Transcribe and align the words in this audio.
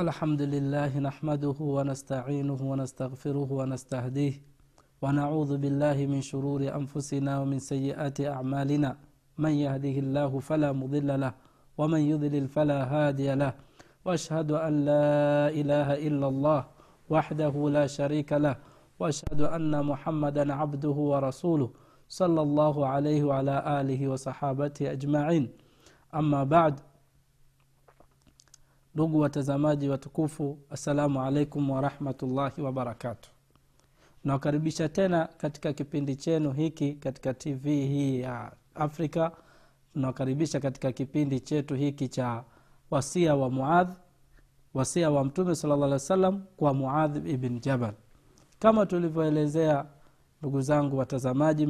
الحمد 0.00 0.42
لله 0.42 0.98
نحمده 0.98 1.58
ونستعينه 1.60 2.60
ونستغفره 2.70 3.48
ونستهديه 3.52 4.34
ونعوذ 5.02 5.56
بالله 5.58 6.06
من 6.06 6.20
شرور 6.20 6.60
أنفسنا 6.80 7.40
ومن 7.40 7.58
سيئات 7.58 8.20
أعمالنا. 8.20 8.96
من 9.38 9.50
يهده 9.50 9.96
الله 10.04 10.38
فلا 10.38 10.72
مضل 10.72 11.20
له 11.20 11.32
ومن 11.78 12.00
يضلل 12.00 12.48
فلا 12.48 12.80
هادي 12.84 13.34
له. 13.34 13.52
وأشهد 14.04 14.50
أن 14.52 14.84
لا 14.84 15.48
إله 15.60 15.88
إلا 16.08 16.26
الله 16.28 16.60
وحده 17.10 17.54
لا 17.76 17.86
شريك 17.86 18.32
له. 18.32 18.56
وأشهد 19.00 19.40
أن 19.40 19.84
محمدا 19.84 20.54
عبده 20.54 20.96
ورسوله 21.12 21.70
صلى 22.08 22.40
الله 22.42 22.86
عليه 22.86 23.24
وعلى 23.24 23.80
آله 23.80 24.08
وصحابته 24.08 24.92
أجمعين. 24.92 25.48
أما 26.14 26.44
بعد 26.44 26.80
ndugu 29.00 29.20
watazamaji 29.20 29.88
watukufu 29.88 30.58
assalamu 30.70 31.22
alaikum 31.22 31.70
warahmatullahi 31.70 32.62
wabarakatu 32.62 33.30
nawakaribisha 34.24 34.88
tena 34.88 35.28
katika 35.36 35.72
kipindi 35.72 36.16
chenu 36.16 36.52
hiki 36.52 36.92
katika 36.92 37.34
tv 37.34 37.86
hii 37.86 38.20
ya 38.20 38.52
afrika. 38.74 39.32
Tunawakaribisha 39.92 40.60
katika 40.60 40.92
kipindi 40.92 41.40
chetu 41.40 41.74
hiki 41.74 42.08
cha 42.08 42.44
wasia 42.90 43.36
wa 43.36 43.50
muadh 43.50 43.88
wasia 44.74 45.10
wa 45.10 45.24
mtume 45.24 45.54
salllah 45.54 45.80
wa 45.80 45.88
wasallam 45.88 46.42
kwa 46.56 46.74
muadh 46.74 47.26
ibn 47.28 47.60
jabal. 47.60 47.94
Kama 48.58 48.86
tulivyoelezea 48.86 49.84
ndugu 50.40 50.60
zangu 50.60 50.98
watazamaji 50.98 51.66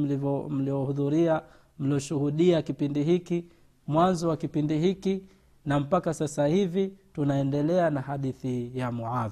mliohudhuria 0.49 1.41
mlioshuhudia 1.79 2.61
kipindi 2.61 3.03
hiki 3.03 3.45
mwanzo 3.87 4.29
wa 4.29 4.37
kipindi 4.37 4.79
hiki 4.79 5.23
na 5.65 5.79
mpaka 5.79 6.13
sasa 6.13 6.47
hivi 6.47 6.93
tunaendelea 7.13 7.89
na 7.89 8.01
hadithi 8.01 8.71
ya 8.79 8.91
muadh. 8.91 9.31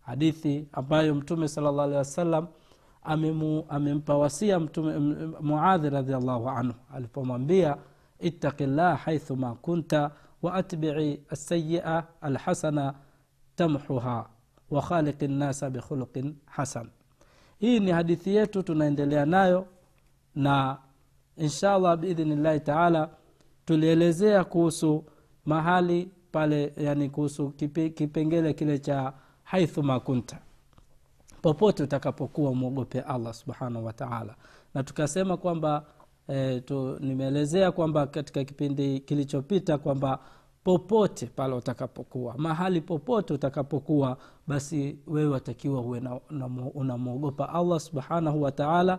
Hadithi 0.00 0.68
ambayo 0.72 1.14
mtume 1.14 1.48
salllah 1.48 1.84
alehi 1.84 1.98
wasallam 1.98 2.46
amempa 3.68 4.18
wasia 4.18 4.60
muadhi 5.40 5.90
radiallahu 5.90 6.48
anhu. 6.50 6.74
Alipomwambia 6.94 7.76
ittaqi 8.20 8.66
llah 8.66 8.98
haithuma 8.98 9.54
kunta 9.54 10.10
waatbii 10.42 11.20
alsayia 11.30 12.04
alhasana 12.20 12.94
tamhuha 13.56 14.28
wakhaliki 14.70 15.28
nnasa 15.28 15.70
bikhuluqin 15.70 16.34
hasan. 16.46 16.88
Hii 17.58 17.80
ni 17.80 17.90
hadithi 17.90 18.34
yetu 18.34 18.62
tunaendelea 18.62 19.26
nayo 19.26 19.66
na 20.34 20.78
inshallah 21.36 21.96
biidhnillahi 21.96 22.60
taala 22.60 23.10
tulielezea 23.64 24.44
kuhusu 24.44 25.04
mahali 25.44 26.10
pale 26.32 26.72
yani 26.76 27.10
kuhusu 27.10 27.50
kipe, 27.50 27.90
kipengele 27.90 28.54
kile 28.54 28.78
cha 28.78 29.12
haithuma 29.42 30.00
kunta. 30.00 30.38
Popote 31.42 31.82
utakapokuwa 31.82 32.54
mwogope 32.54 33.00
allah 33.00 33.34
subhanahu 33.34 33.86
wataala 33.86 34.34
na 34.74 34.82
tukasema 34.82 35.36
kwamba 35.36 35.84
e, 36.28 36.62
nimeelezea 37.00 37.72
kwamba 37.72 38.06
katika 38.06 38.44
kipindi 38.44 39.00
kilichopita 39.00 39.78
kwamba 39.78 40.18
popote 40.64 41.26
pale 41.26 41.54
utakapokuwa 41.54 42.34
mahali 42.38 42.80
popote 42.80 43.34
utakapokuwa 43.34 44.16
basi 44.46 44.98
wewe 45.06 45.28
watakiwa 45.30 45.80
uwe 45.80 46.02
unamwogopa 46.74 47.48
allah 47.48 47.80
subhanahu 47.80 48.42
wataala 48.42 48.98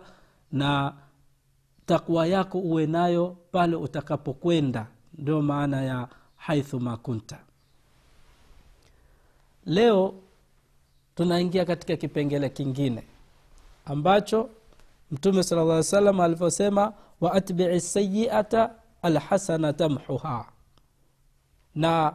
na 0.52 0.94
takwa 1.86 2.26
yako 2.26 2.58
uwe 2.58 2.86
nayo 2.86 3.36
pale 3.52 3.76
utakapokwenda. 3.76 4.86
Ndio 5.18 5.42
maana 5.42 5.82
ya 5.82 6.08
haithuma 6.46 6.96
kunta. 6.96 7.38
Leo 9.66 10.14
tunaingia 11.14 11.64
katika 11.64 11.96
kipengele 11.96 12.48
kingine 12.48 13.02
ambacho 13.84 14.48
mtume 15.10 15.42
sala 15.42 15.64
llah 15.64 15.82
salam 15.82 16.20
alivyosema 16.20 16.92
waatbii 17.20 17.80
sayiata 17.80 18.70
alhasana 19.02 19.72
tamhuha. 19.72 20.46
Na 21.74 22.14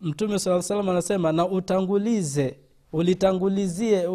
mtume 0.00 0.38
saa 0.38 0.62
salam 0.62 0.88
anasema 0.88 1.32
na 1.32 1.46
utangulize 1.48 2.58
ulitangulizie 2.92 4.08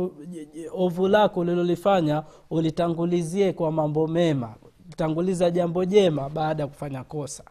ovu 0.71 1.07
lako 1.07 1.39
ulilolifanya 1.39 2.23
ulitangulizie 2.49 3.53
kwa 3.53 3.71
mambo 3.71 4.07
mema. 4.07 4.55
Tanguliza 4.95 5.51
jambo 5.51 5.85
jema 5.85 6.29
baada 6.29 6.63
ya 6.63 6.67
kufanya 6.69 7.03
kosa 7.03 7.43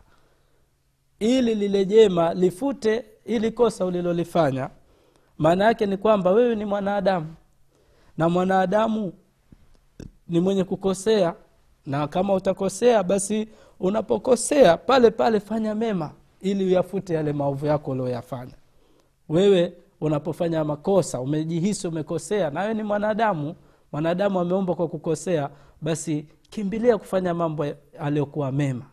ili 1.20 1.54
lile 1.54 1.84
jema 1.84 2.34
lifute 2.34 3.04
ili 3.24 3.50
kosa 3.50 3.84
ulilolifanya. 3.84 4.70
Maana 5.38 5.64
yake 5.64 5.86
ni 5.86 5.96
kwamba 5.96 6.30
wewe 6.30 6.54
ni 6.54 6.64
mwanadamu. 6.64 7.34
Na 8.18 8.28
mwanadamu 8.28 9.12
ni 10.28 10.40
mwenye 10.40 10.64
kukosea. 10.64 11.34
Na 11.86 12.08
kama 12.08 12.34
utakosea 12.34 13.02
basi 13.02 13.48
unapokosea 13.80 14.76
pale 14.76 15.10
pale 15.10 15.40
fanya 15.40 15.74
mema 15.74 16.10
ili 16.40 16.64
uyafute 16.64 17.14
yale 17.14 17.32
maovu 17.32 17.66
yako 17.66 17.90
ulioyafanya 17.90 18.52
wewe 19.28 19.72
unapofanya 20.00 20.64
makosa 20.64 21.20
umejihisi 21.20 21.88
umekosea 21.88 22.50
nawe 22.50 22.74
ni 22.74 22.82
mwanadamu 22.82 23.54
mwanadamu 23.92 24.40
ameumbwa 24.40 24.74
kwa 24.74 24.88
kukosea 24.88 25.50
basi 25.82 26.26
kimbilia 26.50 26.98
kufanya 26.98 27.34
mambo 27.34 27.66
aliyokuwa 28.00 28.52
mema 28.52 28.84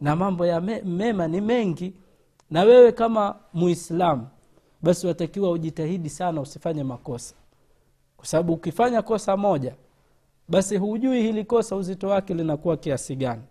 na 0.00 0.16
mambo 0.16 0.46
ya 0.46 0.60
me, 0.60 0.82
mema 0.82 1.28
ni 1.28 1.40
mengi. 1.40 1.94
Na 2.50 2.62
wewe 2.62 2.92
kama 2.92 3.36
muislamu 3.54 4.26
basi 4.82 5.06
watakiwa 5.06 5.50
ujitahidi 5.50 6.10
sana 6.10 6.40
usifanye 6.40 6.84
makosa. 6.84 7.34
Kwa 8.16 8.26
sababu 8.26 8.52
ukifanya 8.52 9.02
kosa 9.02 9.36
moja 9.36 9.74
basi 10.48 10.76
hujui 10.76 11.22
hili 11.22 11.44
kosa 11.44 11.76
uzito 11.76 12.08
wake 12.08 12.34
linakuwa 12.34 12.76
kiasi 12.76 13.16
gani. 13.16 13.42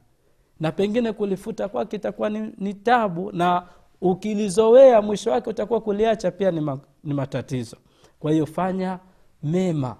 Na 0.60 0.72
pengine 0.72 1.14
kulifuta 1.14 1.68
kwake 1.68 1.96
itakuwa 1.96 2.30
ni, 2.30 2.54
ni 2.58 2.74
tabu 2.74 3.32
na 3.32 3.64
ukilizowea 4.02 5.02
mwisho 5.02 5.32
wake 5.32 5.50
utakuwa 5.50 5.82
kuliacha 5.82 6.32
pia 6.32 6.52
ni, 6.52 6.62
ma, 6.62 6.80
ni 7.04 7.14
matatizo. 7.14 7.78
Kwa 8.20 8.32
hiyo 8.32 8.46
fanya 8.46 9.00
mema. 9.44 9.96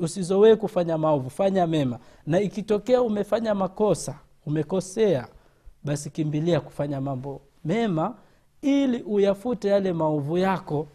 Usizowee 0.00 0.56
kufanya 0.56 0.98
maovu 0.98 1.30
fanya 1.30 1.66
mema. 1.66 1.98
Na 2.26 2.40
ikitokea 2.40 3.02
umefanya 3.02 3.54
makosa 3.54 4.18
umekosea 4.46 5.28
basi 5.86 6.10
kimbilia 6.10 6.60
kufanya 6.60 7.00
mambo 7.00 7.40
mema 7.64 8.14
ili 8.62 9.02
uyafute 9.02 9.68
yale 9.68 9.92
maovu 9.92 10.38
yako. 10.38 10.88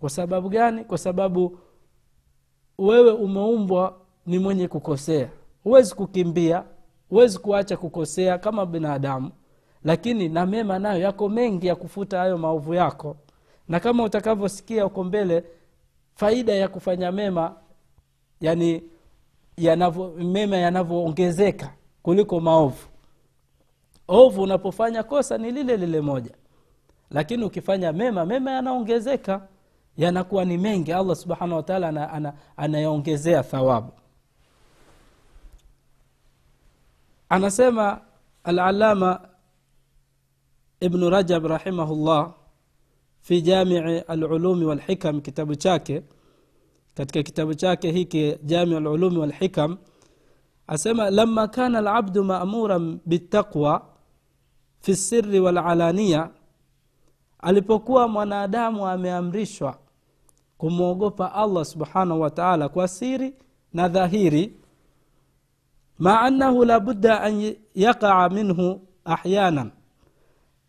Kwa 0.00 0.10
sababu 0.10 0.48
gani? 0.48 0.84
Kwa 0.84 0.98
sababu 0.98 1.58
wewe 2.78 3.12
umeumbwa 3.12 3.96
ni 4.26 4.38
mwenye 4.38 4.68
kukosea. 4.68 5.28
Huwezi 5.64 5.94
kukimbia 5.94 6.64
huwezi 7.10 7.38
kuacha 7.38 7.76
kukosea 7.76 8.38
kama 8.38 8.66
binadamu 8.66 9.30
lakini 9.84 10.28
na 10.28 10.46
mema 10.46 10.78
nayo 10.78 11.00
yako 11.00 11.28
mengi 11.28 11.66
ya 11.66 11.76
kufuta 11.76 12.18
hayo 12.18 12.38
maovu 12.38 12.74
yako. 12.74 13.16
Na 13.68 13.80
kama 13.80 14.04
utakavyosikia 14.04 14.84
huko 14.84 15.04
mbele 15.04 15.44
faida 16.14 16.52
ya 16.54 16.68
kufanya 16.68 17.12
mema 17.12 17.54
yani 18.40 18.82
yanavo, 19.56 20.08
mema 20.08 20.56
yanavyoongezeka 20.56 21.72
kuliko 22.02 22.40
maovu 22.40 22.87
ovu 24.08 24.42
unapofanya 24.42 25.02
kosa 25.02 25.38
ni 25.38 25.50
lile 25.50 25.76
lile 25.76 26.00
moja. 26.00 26.30
Lakini 27.10 27.44
ukifanya 27.44 27.92
mema 27.92 28.26
mema 28.26 28.50
yanaongezeka. 28.50 29.48
Yanakuwa 29.96 30.44
ni 30.44 30.58
mengi. 30.58 30.92
Allah 30.92 31.16
subhanahu 31.16 31.56
wataala 31.56 31.88
anayaongezea 32.56 33.32
ana, 33.38 33.40
ana 33.40 33.50
thawabu. 33.50 33.92
Anasema 37.28 38.00
alalama 38.44 39.20
ibnu 40.80 41.10
rajab 41.10 41.44
rahimahullah 41.46 42.32
fi 43.20 43.42
jamii 43.42 43.98
alulumi 44.08 44.64
walhikam 44.64 45.20
kitabu 45.20 45.54
chake. 45.54 46.02
Katika 46.94 47.22
kitabu 47.22 47.54
chake 47.54 47.90
hiki 47.90 48.36
jamii 48.42 48.80
lulumi 48.80 49.18
walhikam 49.18 49.78
asema 50.66 51.10
lama 51.10 51.48
kana 51.48 51.80
labdu 51.80 52.24
mamuran 52.24 52.98
bitaqwa 53.06 53.97
fi 54.80 54.96
siri 54.96 55.40
walalania 55.40 56.30
alipokuwa 57.38 58.08
mwanadamu 58.08 58.86
ameamrishwa 58.88 59.78
kumwogopa 60.58 61.34
allah 61.34 61.64
subhanahu 61.64 62.20
wataala 62.20 62.68
kwa 62.68 62.88
siri 62.88 63.34
na 63.72 63.88
dhahiri 63.88 64.56
ma 65.98 66.20
annahu 66.20 66.64
labudda 66.64 67.20
an 67.20 67.54
yaqaa 67.74 68.28
minhu 68.28 68.80
ahyanan. 69.04 69.70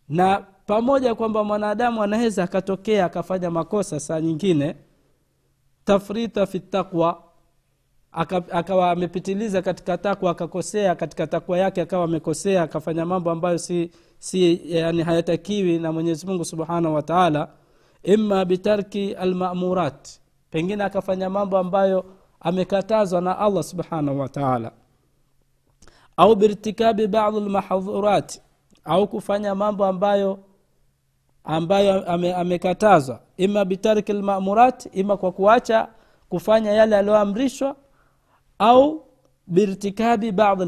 Na 0.10 0.46
pamoja 0.66 1.16
kwamba 1.16 1.44
mwanadamu 1.44 2.04
anaweza 2.04 2.44
akatokea 2.44 3.06
akafanya 3.06 3.52
makosa 3.52 4.00
saa 4.00 4.22
nyingine 4.22 4.76
tafrita 5.86 6.46
fi 6.46 6.60
taqwa 6.60 7.24
akawa 8.12 8.92
amepitiliza 8.92 9.62
katika 9.62 9.98
takwa 9.98 10.32
akakosea 10.32 10.96
katika 10.96 11.28
takwa 11.28 11.58
yake 11.58 11.82
akawa 11.82 12.04
amekosea 12.04 12.64
akafanya 12.64 13.06
mambo 13.06 13.32
ambayo 13.32 13.58
si, 13.58 13.92
si 14.20 14.62
yani 14.78 15.04
hayatakiwi 15.04 15.80
na 15.80 15.92
mwenyezi 15.92 16.26
mungu 16.28 16.46
subhanahu 16.46 16.96
wataala 16.96 17.48
ima 18.04 18.46
bitarki 18.46 19.14
almamurat 19.14 20.10
pengine 20.52 20.84
akafanya 20.84 21.30
mambo 21.30 21.58
ambayo 21.58 22.06
amekatazwa 22.40 23.22
na 23.22 23.40
allah 23.40 23.64
subhanahu 23.64 24.20
wataala 24.20 24.72
au 26.18 26.36
birtikabi 26.36 27.08
badi 27.08 27.40
lmahdhurat 27.40 28.42
au 28.84 29.08
kufanya 29.08 29.56
mambo 29.56 29.86
ambayo 29.86 30.40
ambayo 31.44 32.12
ame- 32.12 32.34
amekatazwa. 32.34 33.20
Ima 33.38 33.66
bitarki 33.66 34.14
lmamurat 34.14 34.88
ima 34.96 35.18
kwa 35.18 35.32
kuacha 35.32 35.88
kufanya 36.30 36.72
yale 36.72 36.98
aliyoamrishwa 36.98 37.76
au 38.60 39.06
birtikabi 39.48 40.32
badi 40.32 40.64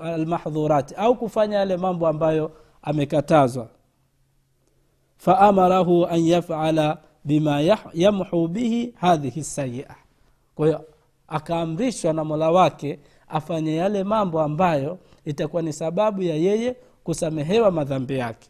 almahdhurati 0.00 0.94
au 0.94 1.16
kufanya 1.18 1.56
yale 1.58 1.76
mambo 1.76 2.06
ambayo 2.08 2.52
amekatazwa. 2.82 3.68
Faamarahu 5.16 6.06
an 6.06 6.20
yafala 6.26 6.98
bima 7.24 7.60
yamhu 7.94 8.48
bihi 8.48 8.94
hadhihi 9.00 9.44
sayia 9.44 9.94
kwa 10.54 10.66
hiyo 10.66 10.84
akaamrishwa 11.28 12.12
na 12.12 12.24
mola 12.24 12.50
wake 12.50 12.98
afanye 13.28 13.76
yale 13.76 14.04
mambo 14.04 14.40
ambayo 14.40 14.98
itakuwa 15.24 15.62
ni 15.62 15.72
sababu 15.72 16.22
ya 16.22 16.34
yeye 16.34 16.76
kusamehewa 17.04 17.70
madhambi 17.70 18.18
yake. 18.18 18.48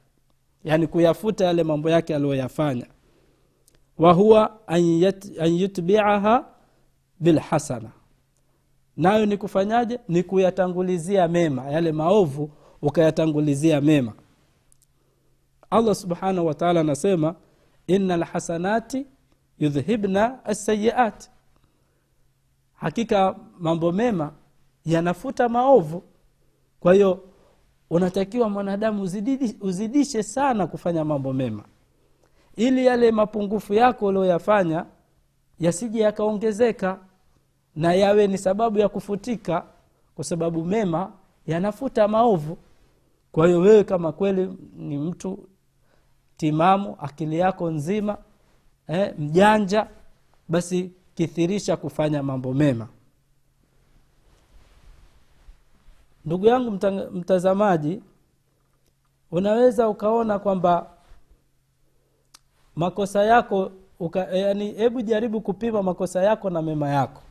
Yaani 0.64 0.86
kuyafuta 0.86 1.44
yale 1.44 1.62
mambo 1.64 1.90
yake 1.90 2.14
aliyoyafanya. 2.14 2.86
Wahuwa 3.98 4.58
an 4.66 5.52
yutbiaha 5.58 6.44
bilhasana 7.20 7.90
nayo 8.96 9.26
ni 9.26 9.36
kufanyaje? 9.36 10.00
Ni 10.08 10.22
kuyatangulizia 10.22 11.28
mema. 11.28 11.70
Yale 11.70 11.92
maovu 11.92 12.50
ukayatangulizia 12.82 13.80
mema. 13.80 14.12
Allah 15.70 15.94
subhanahu 15.94 16.46
wataala 16.46 16.80
anasema 16.80 17.34
ina 17.86 18.16
lhasanati 18.16 19.06
yudhhibna 19.58 20.44
asayiat 20.44 21.30
hakika 22.74 23.36
mambo 23.58 23.92
mema 23.92 24.32
yanafuta 24.84 25.48
maovu. 25.48 26.02
Kwa 26.80 26.94
hiyo 26.94 27.24
unatakiwa 27.90 28.48
mwanadamu 28.48 29.02
uzidishe 29.60 30.22
sana 30.22 30.66
kufanya 30.66 31.04
mambo 31.04 31.32
mema. 31.32 31.64
Ili 32.56 32.86
yale 32.86 33.10
mapungufu 33.12 33.74
yako 33.74 34.06
ulioyafanya 34.06 34.86
yasije 35.58 36.00
yakaongezeka 36.00 36.98
na 37.76 37.92
yawe 37.94 38.26
ni 38.26 38.38
sababu 38.38 38.78
ya 38.78 38.88
kufutika 38.88 39.64
kwa 40.14 40.24
sababu 40.24 40.64
mema 40.64 41.12
yanafuta 41.46 42.08
maovu. 42.08 42.58
Kwa 43.32 43.46
hiyo 43.46 43.60
wewe 43.60 43.84
kama 43.84 44.12
kweli 44.12 44.58
ni 44.76 44.98
mtu 44.98 45.48
timamu 46.36 46.96
akili 47.00 47.38
yako 47.38 47.70
nzima 47.70 48.18
eh, 48.88 49.14
mjanja 49.18 49.86
basi 50.48 50.90
kithirisha 51.14 51.76
kufanya 51.76 52.22
mambo 52.22 52.54
mema. 52.54 52.88
Ndugu 56.24 56.46
yangu 56.46 56.70
mta- 56.70 57.10
mtazamaji 57.10 58.02
unaweza 59.30 59.88
ukaona 59.88 60.38
kwamba 60.38 60.90
makosa 62.76 63.24
yako 63.24 63.70
uka, 64.00 64.20
yani 64.20 64.72
hebu 64.72 65.02
jaribu 65.02 65.40
kupima 65.40 65.82
makosa 65.82 66.22
yako 66.22 66.50
na 66.50 66.62
mema 66.62 66.88
yako 66.88 67.22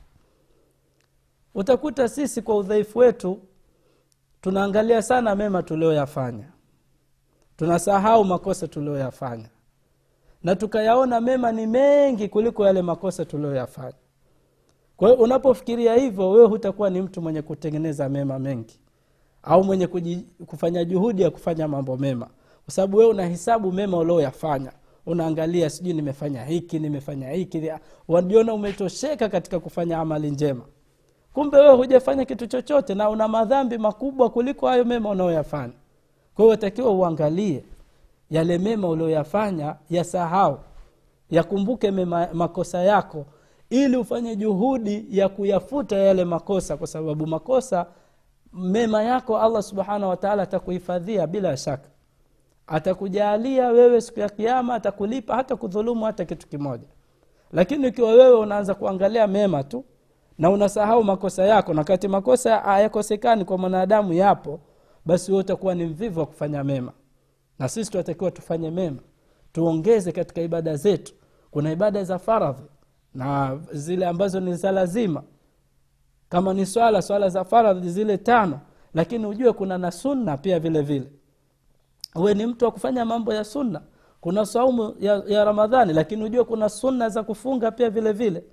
utakuta 1.56 2.10
sisi 2.10 2.42
kwa 2.42 2.58
udhaifu 2.58 3.00
wetu 3.00 3.40
tunaangalia 4.42 5.02
sana 5.02 5.36
mema 5.36 5.64
tulioyafanya. 5.64 6.46
Tunasahau 7.58 8.26
makosa 8.26 8.68
tulioyafanya. 8.68 9.50
Na 10.44 10.56
tukayaona 10.56 11.22
mema 11.22 11.52
ni 11.52 11.68
mengi 11.68 12.28
kuliko 12.30 12.66
yale 12.66 12.82
makosa 12.82 13.26
tulioyafanya. 13.26 13.94
Kwa 14.98 15.10
hiyo 15.10 15.22
unapofikiria 15.22 15.96
hivyo 15.96 16.32
wewe 16.32 16.48
hutakuwa 16.48 16.90
ni 16.90 17.02
mtu 17.02 17.22
mwenye 17.22 17.42
kutengeneza 17.42 18.10
mema 18.10 18.40
mengi. 18.40 18.80
Au 19.44 19.64
mwenye 19.64 19.88
kufanya 20.46 20.84
juhudi 20.86 21.22
ya 21.22 21.30
kufanya 21.30 21.68
mambo 21.68 21.98
mema. 21.98 22.26
Kwa 22.66 22.74
sababu 22.74 22.98
wewe 22.98 23.10
unahesabu 23.10 23.72
mema 23.72 23.98
ulioyafanya 23.98 24.72
unaangalia 25.06 25.70
sijui 25.70 25.94
nimefanya 25.94 26.44
hiki 26.46 26.80
nimefanya 26.80 27.32
hiki. 27.32 27.72
Wajiona 28.08 28.54
umetosheka 28.54 29.30
katika 29.30 29.60
kufanya 29.60 29.98
amali 30.00 30.32
njema 30.32 30.66
kumbe 31.36 31.58
wewe 31.58 31.76
hujafanya 31.76 32.26
kitu 32.26 32.48
chochote 32.48 32.96
na 32.96 33.10
una 33.10 33.28
madhambi 33.28 33.78
makubwa 33.78 34.30
kuliko 34.30 34.68
hayo 34.68 34.86
mema 34.86 35.10
unaoyafanya 35.10 35.74
kwa 36.36 36.56
hiyo 36.56 36.94
uangalie 36.98 37.64
yale 38.30 38.58
mema 38.58 38.90
ulioyafanya 38.90 39.76
yasahau 39.90 40.60
yakumbuke 41.30 41.92
makosa 42.34 42.80
yako 42.84 43.26
ili 43.70 43.98
ufanye 43.98 44.36
juhudi 44.36 45.06
ya 45.10 45.30
kuyafuta 45.30 45.96
yale 45.96 46.26
makosa 46.26 46.78
kwa 46.78 46.88
sababu 46.88 47.28
makosa 47.28 47.86
mema 48.54 49.04
yako 49.04 49.40
allah 49.40 49.64
subhanahu 49.64 50.10
wataala 50.10 50.44
atakuhifadhia 50.44 51.28
bila 51.28 51.58
shaka. 51.58 51.90
Atakujalia 52.68 53.68
wewe 53.68 54.02
siku 54.02 54.20
ya 54.20 54.30
kiama 54.30 54.76
atakulipa 54.76 55.36
hata 55.36 55.56
kudhulumu 55.56 56.06
hata 56.06 56.26
kitu 56.26 56.48
kimoja. 56.48 56.88
Lakini 57.52 57.88
ukiwa 57.88 58.12
wewe 58.12 58.38
unaanza 58.40 58.74
kuangalia 58.74 59.28
mema 59.28 59.64
tu 59.64 59.84
na 60.38 60.50
unasahau 60.50 61.04
makosa 61.04 61.44
yako 61.44 61.74
na 61.74 61.84
kati 61.84 62.08
makosa 62.08 62.58
hayakosekani 62.60 63.46
kwa 63.46 63.58
mwanadamu 63.58 64.14
yapo 64.14 64.60
basi 65.06 65.32
wewe 65.32 65.44
utakuwa 65.44 65.76
ni 65.76 65.86
mvivu 65.86 66.20
wa 66.20 66.26
kufanya 66.26 66.64
mema. 66.64 66.92
Na 67.60 67.70
sisi 67.70 67.92
tunatakiwa 67.92 68.32
tufanye 68.32 68.72
mema. 68.72 69.00
Tuongeze 69.52 70.12
katika 70.12 70.42
ibada 70.42 70.76
zetu. 70.76 71.14
Kuna 71.52 71.72
ibada 71.72 72.04
za 72.04 72.20
faradhi 72.20 72.64
na 73.14 73.60
zile 73.72 74.06
ambazo 74.08 74.40
ni 74.40 74.56
za 74.56 74.72
lazima. 74.72 75.24
Kama 76.30 76.54
ni 76.54 76.66
swala 76.66 77.02
swala 77.02 77.30
za 77.30 77.44
faradhi 77.44 77.90
zile 77.90 78.18
tano. 78.18 78.60
Lakini 78.94 79.26
ujue 79.26 79.54
kuna 79.54 79.78
na 79.78 79.92
sunna 79.92 80.38
pia 80.38 80.60
vile 80.60 80.82
vile. 80.82 81.12
Uwe 82.16 82.34
ni 82.34 82.46
mtu 82.46 82.66
wa 82.66 82.72
kufanya 82.72 83.06
mambo 83.06 83.34
ya 83.34 83.44
sunna. 83.44 83.82
Kuna 84.22 84.46
saumu 84.46 84.96
ya, 85.00 85.24
ya 85.28 85.44
ramadhani 85.46 85.94
lakini 85.94 86.24
ujue 86.24 86.44
kuna 86.44 86.70
sunna 86.70 87.10
za 87.10 87.24
kufunga 87.24 87.72
pia 87.72 87.90
vile 87.90 88.12
vile 88.12 88.44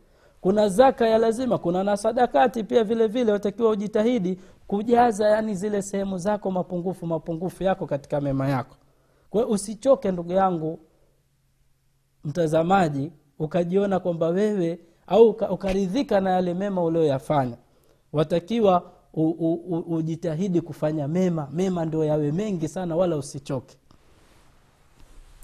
kuna 0.43 0.69
zaka 0.69 1.09
ya 1.09 1.19
lazima 1.19 1.59
kuna 1.59 1.85
na 1.85 1.97
sadakati 1.97 2.65
pia 2.65 2.85
vile 2.85 3.07
vile 3.07 3.33
watakiwa 3.33 3.71
ujitahidi 3.71 4.39
kujaza 4.67 5.29
yani 5.29 5.55
zile 5.55 5.83
sehemu 5.83 6.19
zako 6.19 6.51
mapungufu 6.51 7.07
mapungufu 7.07 7.63
yako 7.65 7.87
katika 7.87 8.21
mema 8.21 8.49
yako. 8.49 8.77
Kwa 9.31 9.47
usichoke 9.47 10.11
ndugu 10.13 10.33
yangu 10.33 10.79
mtazamaji 12.25 13.13
ukajiona 13.39 14.01
kwamba 14.01 14.29
wewe 14.29 14.79
au 15.07 15.29
uka- 15.31 15.51
ukaridhika 15.51 16.21
na 16.21 16.31
yale 16.31 16.55
mema 16.55 16.83
ulioyafanya 16.85 17.57
watakiwa 18.13 18.83
u, 19.15 19.23
u, 19.29 19.53
u, 19.55 19.79
ujitahidi 19.97 20.61
kufanya 20.61 21.09
mema. 21.09 21.49
Mema 21.53 21.85
ndio 21.85 22.05
yawe 22.05 22.33
mengi 22.33 22.69
sana 22.69 22.97
wala 22.97 23.17
usichoke. 23.17 23.77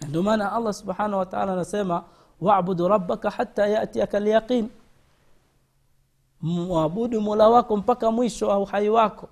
Ndio 0.08 0.22
maana 0.22 0.52
allah 0.52 0.72
subhanahu 0.72 1.18
wataala 1.18 1.52
anasema 1.52 2.04
wabudu 2.40 2.88
rabbaka 2.88 3.30
hata 3.30 3.66
yatiaka 3.66 4.20
lyaqin 4.20 4.68
mwabudu 6.40 7.20
mola 7.20 7.48
wako 7.48 7.76
mpaka 7.76 8.10
mwisho 8.10 8.48
wa 8.48 8.58
uhai 8.58 8.88
wako. 8.88 9.28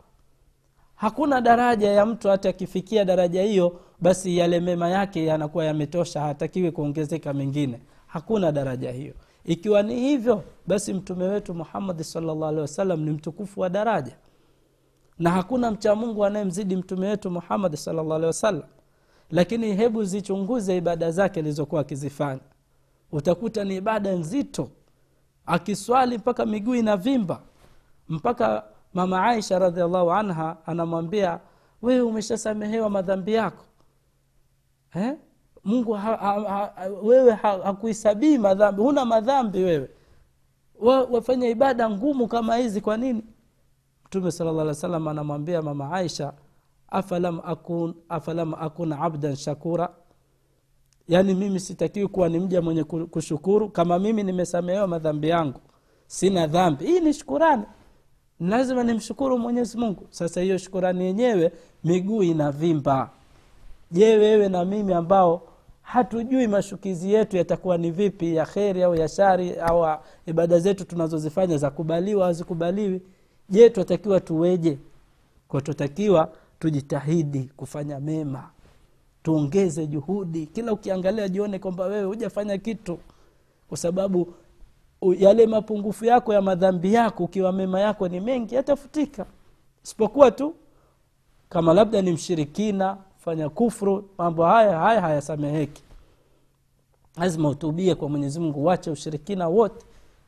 Hakuna 0.95 1.41
daraja 1.41 1.91
ya 1.93 2.07
mtu 2.07 2.29
hata 2.29 2.49
akifikia 2.49 3.05
daraja 3.05 3.43
hiyo 3.43 3.81
basi 4.01 4.39
yale 4.39 4.61
mema 4.61 4.89
yake 4.89 5.25
yanakuwa 5.27 5.65
yametosha 5.65 6.21
hatakiwi 6.21 6.71
kuongezeka 6.73 7.33
mengine. 7.35 7.81
Hakuna 8.07 8.53
daraja 8.53 8.93
hiyo. 8.93 9.15
Ikiwa 9.45 9.83
ni 9.83 10.01
hivyo 10.01 10.43
basi 10.67 10.95
mtume 10.95 11.25
wetu 11.25 11.55
muhammadi 11.55 12.05
salllah 12.05 12.57
wasallam 12.59 13.01
ni 13.01 13.11
mtukufu 13.11 13.61
wa 13.61 13.69
daraja. 13.69 14.17
Na 15.19 15.31
hakuna 15.31 15.71
mcha 15.71 15.95
mungu 15.95 16.25
anayemzidi 16.25 16.77
mtume 16.77 17.09
wetu 17.09 17.31
muhammadi 17.31 17.77
salllah 17.77 18.23
wasallam. 18.23 18.63
Lakini 19.31 19.75
hebu 19.75 20.05
zichunguze 20.05 20.77
ibada 20.77 21.11
zake 21.11 21.41
alizokuwa 21.41 21.81
akizifanya. 21.81 22.41
Utakuta 23.13 23.65
ni 23.65 23.77
ibada 23.77 24.13
nzito 24.13 24.69
akiswali 25.47 26.19
mpaka 26.19 26.47
miguu 26.47 26.75
inavimba 26.75 27.41
mpaka 28.09 28.65
mama 28.95 29.23
aisha 29.27 29.59
radiallahu 29.59 30.13
anha 30.13 30.57
anamwambia 30.67 31.41
wewe 31.83 32.01
umeshasamehewa 32.01 32.91
madhambi 32.91 33.35
yako. 33.35 33.65
Eh? 34.95 35.15
mungu 35.65 35.93
ha, 35.93 36.17
ha, 36.17 36.41
ha, 36.77 36.87
wewe 37.03 37.33
ha- 37.33 37.65
madhambi 38.39 38.83
huna 38.83 39.05
madhambi 39.05 39.63
wewe. 39.65 39.91
Wa- 40.81 41.05
wafanya 41.05 41.49
ibada 41.49 41.91
ngumu 41.91 42.29
kama 42.29 42.57
hizi 42.57 42.81
kwa 42.81 42.97
nini? 42.97 43.23
Mtume 44.07 44.31
sala 44.31 44.53
llah 44.53 44.63
alih 44.63 44.75
salam 44.75 45.09
anamwambia 45.09 45.63
mama 45.63 45.93
aisha 45.93 46.33
afalam 46.89 47.41
akun, 47.45 47.95
afalam 48.09 48.55
akun 48.55 48.93
abdan 48.93 49.37
shakura 49.37 49.89
yaani 51.09 51.35
mimi 51.35 51.61
sitakiwi 51.61 52.09
kuwa 52.09 52.29
ni 52.29 52.39
mja 52.39 52.63
mwenye 52.63 52.85
kushukuru. 52.85 53.69
Kama 53.69 53.99
mimi 53.99 54.23
nimesamehewa 54.23 54.87
madhambi 54.87 55.29
yangu 55.29 55.61
sina 56.07 56.47
dhambi. 56.47 56.87
Hii 56.87 57.01
ni 57.01 57.13
shukurani. 57.15 57.63
Lazima 58.41 58.83
nimshukuru 58.85 59.39
mwenyezi 59.39 59.79
mungu. 59.79 60.07
Sasa 60.11 60.41
hiyo 60.41 60.59
shukurani 60.59 61.05
yenyewe 61.05 61.53
miguu 61.85 62.23
inavimba. 62.23 63.11
Je 63.91 64.17
wewe 64.17 64.49
na 64.49 64.65
mimi 64.65 64.93
ambao 64.93 65.43
hatujui 65.83 66.49
mashukizi 66.49 67.13
yetu 67.13 67.37
yatakuwa 67.37 67.79
ni 67.79 67.91
vipi 67.91 68.37
ya 68.37 68.47
kheri 68.47 68.83
au 68.83 68.95
ya 68.95 69.09
shari 69.09 69.55
au 69.55 69.99
ibada 70.27 70.59
zetu 70.59 70.85
tunazozifanya 70.85 71.57
zakubaliwa 71.59 72.27
azikubaliwi 72.29 73.03
je 73.49 73.71
twatakiwa 73.71 74.21
tuweje? 74.21 74.79
Kwa 75.49 75.61
twatakiwa 75.61 76.33
tujitahidi 76.59 77.51
kufanya 77.57 78.01
mema 78.01 78.51
tuongeze 79.27 79.87
juhudi. 79.87 80.47
Kila 80.47 80.73
ukiangalia 80.73 81.29
jione 81.29 81.59
kwamba 81.59 81.85
wewe 81.85 82.05
hujafanya 82.05 82.59
kitu 82.59 82.99
kwa 83.69 83.77
sababu 83.77 84.35
yale 85.19 85.47
mapungufu 85.47 86.05
yako 86.05 86.35
ya 86.35 86.43
madhambi 86.43 86.95
yako 86.95 87.25
ukiwa 87.25 87.53
mema 87.53 87.81
yako 87.81 88.09
ni 88.09 88.21
mengi 88.21 88.55
yatafutika. 88.55 89.27
Isipokuwa 89.85 90.31
tu 90.31 90.55
kama 91.49 91.75
labda 91.75 92.03
ni 92.03 92.13
mshirikina 92.13 92.97
fanya 93.19 93.49
kufru 93.49 94.09
mambo 94.19 94.45
haya 94.45 94.79
haya 94.79 95.01
hayasameheki. 95.01 95.83
Lazima 97.17 97.49
utubie 97.49 97.95
kwa 97.95 98.09
mwenyezi 98.09 98.41
mungu 98.41 98.65
wache 98.65 98.91
ushirikina 98.91 99.49
wote. 99.49 99.87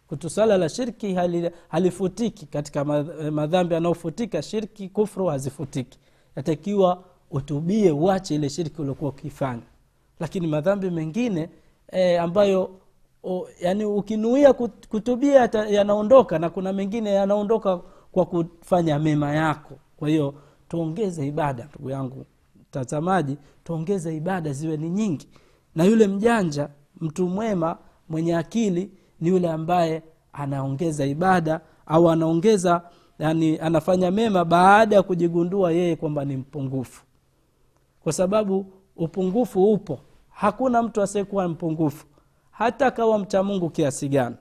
Kutusala 0.09 0.57
la 0.57 0.69
shirki 0.69 1.15
hali, 1.15 1.51
halifutiki. 1.69 2.47
Katika 2.47 2.85
madhambi 3.31 3.75
yanayofutika 3.75 4.43
shirki 4.43 4.89
kufru 4.89 5.27
hazifutiki. 5.27 5.99
Yatakiwa 6.37 7.05
utubie 7.31 7.91
uache 7.93 8.35
ile 8.35 8.49
shirki 8.51 8.83
uliokuwa 8.83 9.11
ukifanya. 9.11 9.63
Lakini 10.21 10.47
madhambi 10.47 10.91
mengine 10.91 11.49
e, 11.93 12.19
ambayo 12.19 12.71
o, 13.25 13.49
yani 13.61 13.85
ukinuia 13.85 14.53
kutubia 14.89 15.49
yanaondoka 15.69 16.39
na 16.39 16.51
kuna 16.51 16.73
mengine 16.73 17.11
yanaondoka 17.13 17.81
kwa 18.13 18.27
kufanya 18.27 18.99
mema 18.99 19.33
yako. 19.35 19.75
Kwa 19.97 20.09
hiyo 20.09 20.35
tuongeze 20.69 21.27
ibada 21.27 21.65
ndugu 21.71 21.91
yangu 21.91 22.27
mtazamaji 22.61 23.37
tuongeze 23.65 24.17
ibada 24.17 24.53
ziwe 24.53 24.77
ni 24.77 24.91
nyingi. 24.91 25.29
Na 25.75 25.85
yule 25.85 26.07
mjanja 26.07 26.69
mtu 27.01 27.29
mwema 27.29 27.79
mwenye 28.09 28.37
akili 28.37 28.91
ni 29.21 29.29
yule 29.29 29.51
ambaye 29.51 30.03
anaongeza 30.33 31.07
ibada 31.07 31.61
au 31.87 32.11
anaongeza 32.11 32.83
yani 33.19 33.59
anafanya 33.59 34.11
mema 34.11 34.45
baada 34.45 34.97
ya 34.97 35.03
kujigundua 35.03 35.73
yeye 35.73 35.97
kwamba 35.97 36.25
ni 36.25 36.37
mpungufu 36.37 37.03
kwa 38.09 38.13
sababu 38.13 38.67
upungufu 38.97 39.73
upo. 39.73 40.01
Hakuna 40.31 40.83
mtu 40.83 41.03
asiyekuwa 41.03 41.49
mpungufu. 41.49 42.07
Hata 42.51 42.91
kawa 42.91 43.19
mcha 43.19 43.43
mungu 43.43 43.71
kiasi 43.71 44.09
gani. 44.09 44.37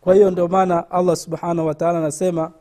Kwa 0.00 0.14
hiyo 0.14 0.30
ndio 0.30 0.48
maana 0.48 0.90
allah 0.90 1.16
subhanahu 1.16 1.68
wataala 1.68 1.98
anasema 1.98 2.52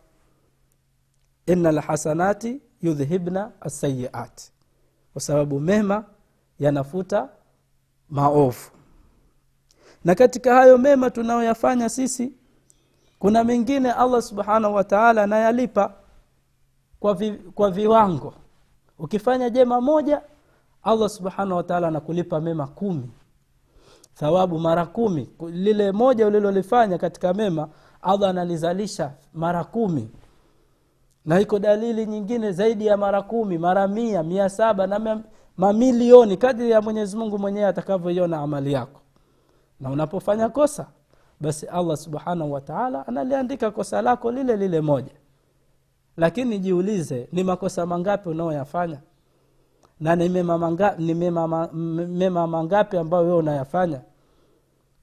ina 1.46 1.72
lhasanati 1.72 2.62
yudhhibna 2.82 3.52
asayiat 3.62 4.52
kwa 5.14 5.22
sababu 5.22 5.60
mema 5.60 6.06
yanafuta 6.60 7.30
maovu. 8.10 8.72
Na 10.06 10.16
katika 10.16 10.56
hayo 10.56 10.78
mema 10.78 11.10
tunayoyafanya 11.10 11.90
sisi 11.90 12.32
kuna 13.20 13.44
mengine 13.44 13.92
allah 13.92 14.22
subhanahu 14.22 14.76
wataala 14.76 15.24
anayalipa 15.24 16.03
kwa, 17.04 17.14
vi, 17.14 17.32
kwa 17.32 17.72
viwango. 17.72 18.34
Ukifanya 19.00 19.50
jema 19.50 19.82
moja 19.82 20.22
allah 20.84 21.10
subhanahu 21.10 21.58
wataala 21.58 21.88
anakulipa 21.88 22.42
mema 22.42 22.68
kumi. 22.68 23.12
Thawabu 24.14 24.60
mara 24.60 24.86
kumi. 24.86 25.30
Lile 25.52 25.92
moja 25.92 26.28
ulilolifanya 26.28 26.98
katika 26.98 27.34
mema 27.34 27.70
allah 28.02 28.30
analizalisha 28.30 29.12
mara 29.34 29.64
kumi. 29.64 30.10
Na 31.26 31.40
iko 31.40 31.60
dalili 31.60 32.06
nyingine 32.06 32.52
zaidi 32.52 32.86
ya 32.86 32.98
mara 32.98 33.22
kumi 33.22 33.58
mara 33.58 33.88
mia 33.88 34.24
mia 34.24 34.50
saba 34.50 34.88
na 34.88 35.22
mamilioni 35.58 36.38
kadri 36.38 36.72
ya 36.72 36.82
mwenyezi 36.82 37.18
mungu 37.18 37.40
mwenyewe 37.40 37.66
atakavyoiona 37.68 38.38
amali 38.38 38.74
yako. 38.74 39.02
Na 39.80 39.90
unapofanya 39.90 40.50
kosa 40.50 40.88
basi 41.42 41.66
allah 41.66 41.98
subhanahu 41.98 42.52
wataala 42.52 43.08
analiandika 43.08 43.72
kosa 43.72 44.02
lako 44.02 44.32
lile 44.32 44.56
lile 44.58 44.82
moja 44.82 45.12
lakini 46.18 46.60
jiulize 46.60 47.28
ni 47.32 47.44
makosa 47.44 47.86
mangapi 47.86 48.30
unaoyafanya? 48.30 48.98
Na 50.00 50.16
ni 50.16 50.30
mema, 50.30 50.58
manga, 50.58 50.96
ni 50.98 51.14
mema, 51.14 51.68
mema 52.08 52.48
mangapi 52.48 52.98
ambayo 52.98 53.24
wewe 53.24 53.38
unayafanya? 53.38 54.02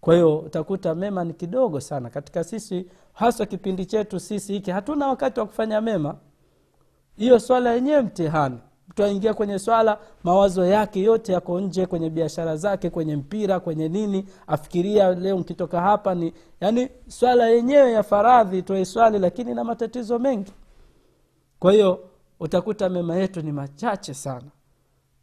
Kwa 0.01 0.15
hiyo 0.15 0.39
utakuta 0.39 0.95
mema 0.95 1.25
ni 1.25 1.33
kidogo 1.35 1.81
sana 1.81 2.11
katika 2.11 2.45
sisi 2.45 2.87
haswa 3.13 3.47
kipindi 3.47 3.87
chetu 3.87 4.21
sisi 4.21 4.53
hiki 4.53 4.71
hatuna 4.71 5.09
wakati 5.09 5.41
wa 5.41 5.47
kufanya 5.47 5.81
mema. 5.81 6.15
Hiyo 7.17 7.39
swala 7.41 7.73
yenyewe 7.75 8.03
mtihani. 8.03 8.59
Mtu 8.89 9.05
aingia 9.05 9.35
kwenye 9.35 9.59
swala 9.59 9.99
mawazo 10.25 10.67
yake 10.67 11.01
yote 11.03 11.33
yako 11.33 11.61
nje 11.61 11.87
kwenye 11.87 12.11
biashara 12.11 12.57
zake 12.57 12.91
kwenye 12.91 13.17
mpira 13.17 13.61
kwenye 13.61 13.89
nini 13.89 14.27
afikiria 14.47 15.15
leo 15.15 15.39
nkitoka 15.39 15.81
hapa 15.81 16.15
ni 16.15 16.33
yani 16.61 16.89
swala 17.09 17.47
yenyewe 17.49 17.93
ya 17.93 18.03
faradhi 18.03 18.63
toe 18.63 18.85
swali 18.85 19.19
lakini 19.19 19.55
na 19.55 19.65
matatizo 19.65 20.19
mengi 20.19 20.53
kwa 21.61 21.73
hiyo 21.73 22.01
utakuta 22.41 22.89
mema 22.89 23.17
yetu 23.17 23.43
ni 23.43 23.53
machache 23.53 24.15
sana. 24.15 24.51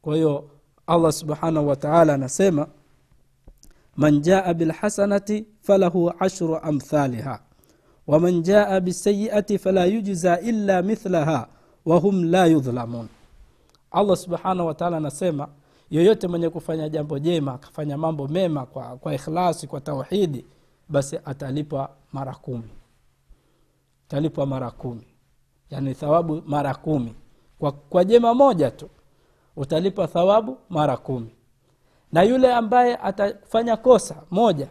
Kwa 0.01 0.15
hiyo 0.15 0.49
allah 0.87 1.11
subhanahu 1.11 1.67
wataala 1.67 2.13
anasema 2.13 2.67
man 3.95 4.21
jaa 4.21 4.53
bilhasanati 4.53 5.45
falahu 5.61 6.13
ashru 6.19 6.57
amthaliha 6.57 7.39
waman 8.07 8.41
jaa 8.41 8.79
bisayiati 8.79 9.57
fala 9.57 9.85
yujza 9.85 10.39
illa 10.39 10.81
mithlaha 10.81 11.47
wahum 11.85 12.23
la 12.23 12.45
yudhlamun. 12.45 13.07
Allah 13.91 14.17
subhanahu 14.17 14.67
wataala 14.67 14.97
anasema 14.97 15.47
yoyote 15.89 16.27
mwenye 16.27 16.49
kufanya 16.49 16.89
jambo 16.89 17.19
jema 17.19 17.53
akafanya 17.53 17.97
mambo 17.97 18.27
mema 18.27 18.65
kwa, 18.65 18.97
kwa 18.97 19.15
ikhlasi 19.15 19.67
kwa 19.67 19.81
tauhidi 19.81 20.45
basi 20.89 21.19
atalipwa 21.25 21.89
mara 22.13 22.33
kumi. 22.35 22.69
Atalipwa 24.07 24.45
mara 24.45 24.71
kumi 24.71 25.07
yani 25.69 25.93
thawabu 25.93 26.41
mara 26.45 26.75
kumi. 26.75 27.15
Kwa, 27.59 27.71
kwa 27.71 28.03
jema 28.03 28.33
moja 28.33 28.71
tu 28.71 28.89
utalipa 29.55 30.07
thawabu 30.07 30.57
mara 30.69 30.97
kumi. 30.97 31.35
Na 32.11 32.23
yule 32.23 32.53
ambaye 32.53 32.95
atafanya 32.97 33.77
kosa 33.77 34.15
moja 34.31 34.67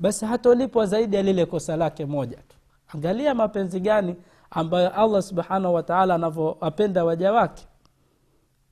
basi 0.00 0.24
hatolipwa 0.26 0.86
zaidi 0.86 1.16
ya 1.16 1.22
lile 1.22 1.46
kosa 1.46 1.76
lake 1.76 2.06
moja 2.06 2.36
tu. 2.36 2.56
Angalia 2.94 3.34
mapenzi 3.34 3.80
gani 3.80 4.16
ambayo 4.50 4.90
allah 4.94 5.22
subhanahu 5.22 5.74
wataala 5.74 6.14
anavyowapenda 6.14 7.04
waja 7.04 7.32
wake. 7.32 7.66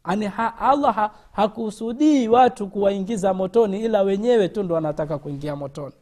Ani 0.04 0.26
ha, 0.26 0.58
allah 0.58 0.94
ha, 0.94 1.10
hakusudii 1.32 2.28
watu 2.28 2.66
kuwaingiza 2.68 3.34
motoni 3.34 3.80
ila 3.80 4.02
wenyewe 4.02 4.48
tu 4.48 4.62
ndo 4.62 4.74
wanataka 4.74 5.18
kuingia 5.18 5.56
motoni. 5.56 5.92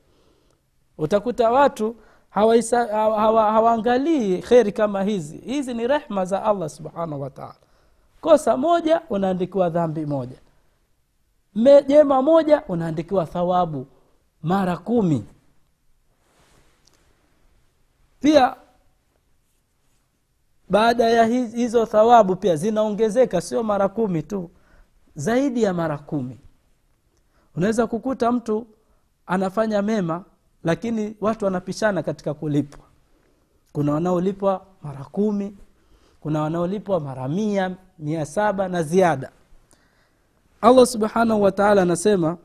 Utakuta 0.98 1.50
watu 1.50 1.96
hawaangalii 2.34 2.90
hawa, 2.92 3.52
hawa 3.52 4.42
kheri 4.42 4.72
kama 4.72 5.02
hizi. 5.02 5.38
Hizi 5.38 5.74
ni 5.74 5.86
rehma 5.86 6.24
za 6.24 6.42
allah 6.44 6.68
subhanahu 6.68 7.22
wataala 7.22 7.54
kosa 8.20 8.56
moja 8.56 9.00
unaandikiwa 9.10 9.70
dhambi 9.70 10.06
moja. 10.06 10.36
Jema 11.86 12.22
moja 12.22 12.62
unaandikiwa 12.68 13.26
thawabu 13.26 13.86
mara 14.42 14.76
kumi. 14.76 15.24
Pia 18.20 18.56
baada 20.68 21.04
ya 21.10 21.24
hizo 21.24 21.86
thawabu 21.86 22.36
pia 22.36 22.56
zinaongezeka 22.56 23.40
sio 23.40 23.62
mara 23.62 23.88
kumi 23.88 24.22
tu 24.22 24.50
zaidi 25.14 25.62
ya 25.62 25.74
mara 25.74 25.98
kumi. 25.98 26.38
Unaweza 27.56 27.86
kukuta 27.86 28.32
mtu 28.32 28.66
anafanya 29.26 29.82
mema 29.82 30.24
lakini 30.64 31.16
watu 31.20 31.44
wanapishana 31.44 32.02
katika 32.02 32.34
kulipwa. 32.34 32.84
Kuna 33.72 33.92
wanaolipwa 33.92 34.66
mara 34.82 35.04
kumi 35.04 35.56
kuna 36.20 36.42
wanaolipwa 36.42 37.00
mara 37.00 37.28
mia 37.28 37.76
mia 37.98 38.26
saba 38.26 38.68
na 38.68 38.82
ziada. 38.82 39.30
Allah 40.60 40.86
subhanahu 40.86 41.42
wataala 41.42 41.82
anasema 41.82 42.36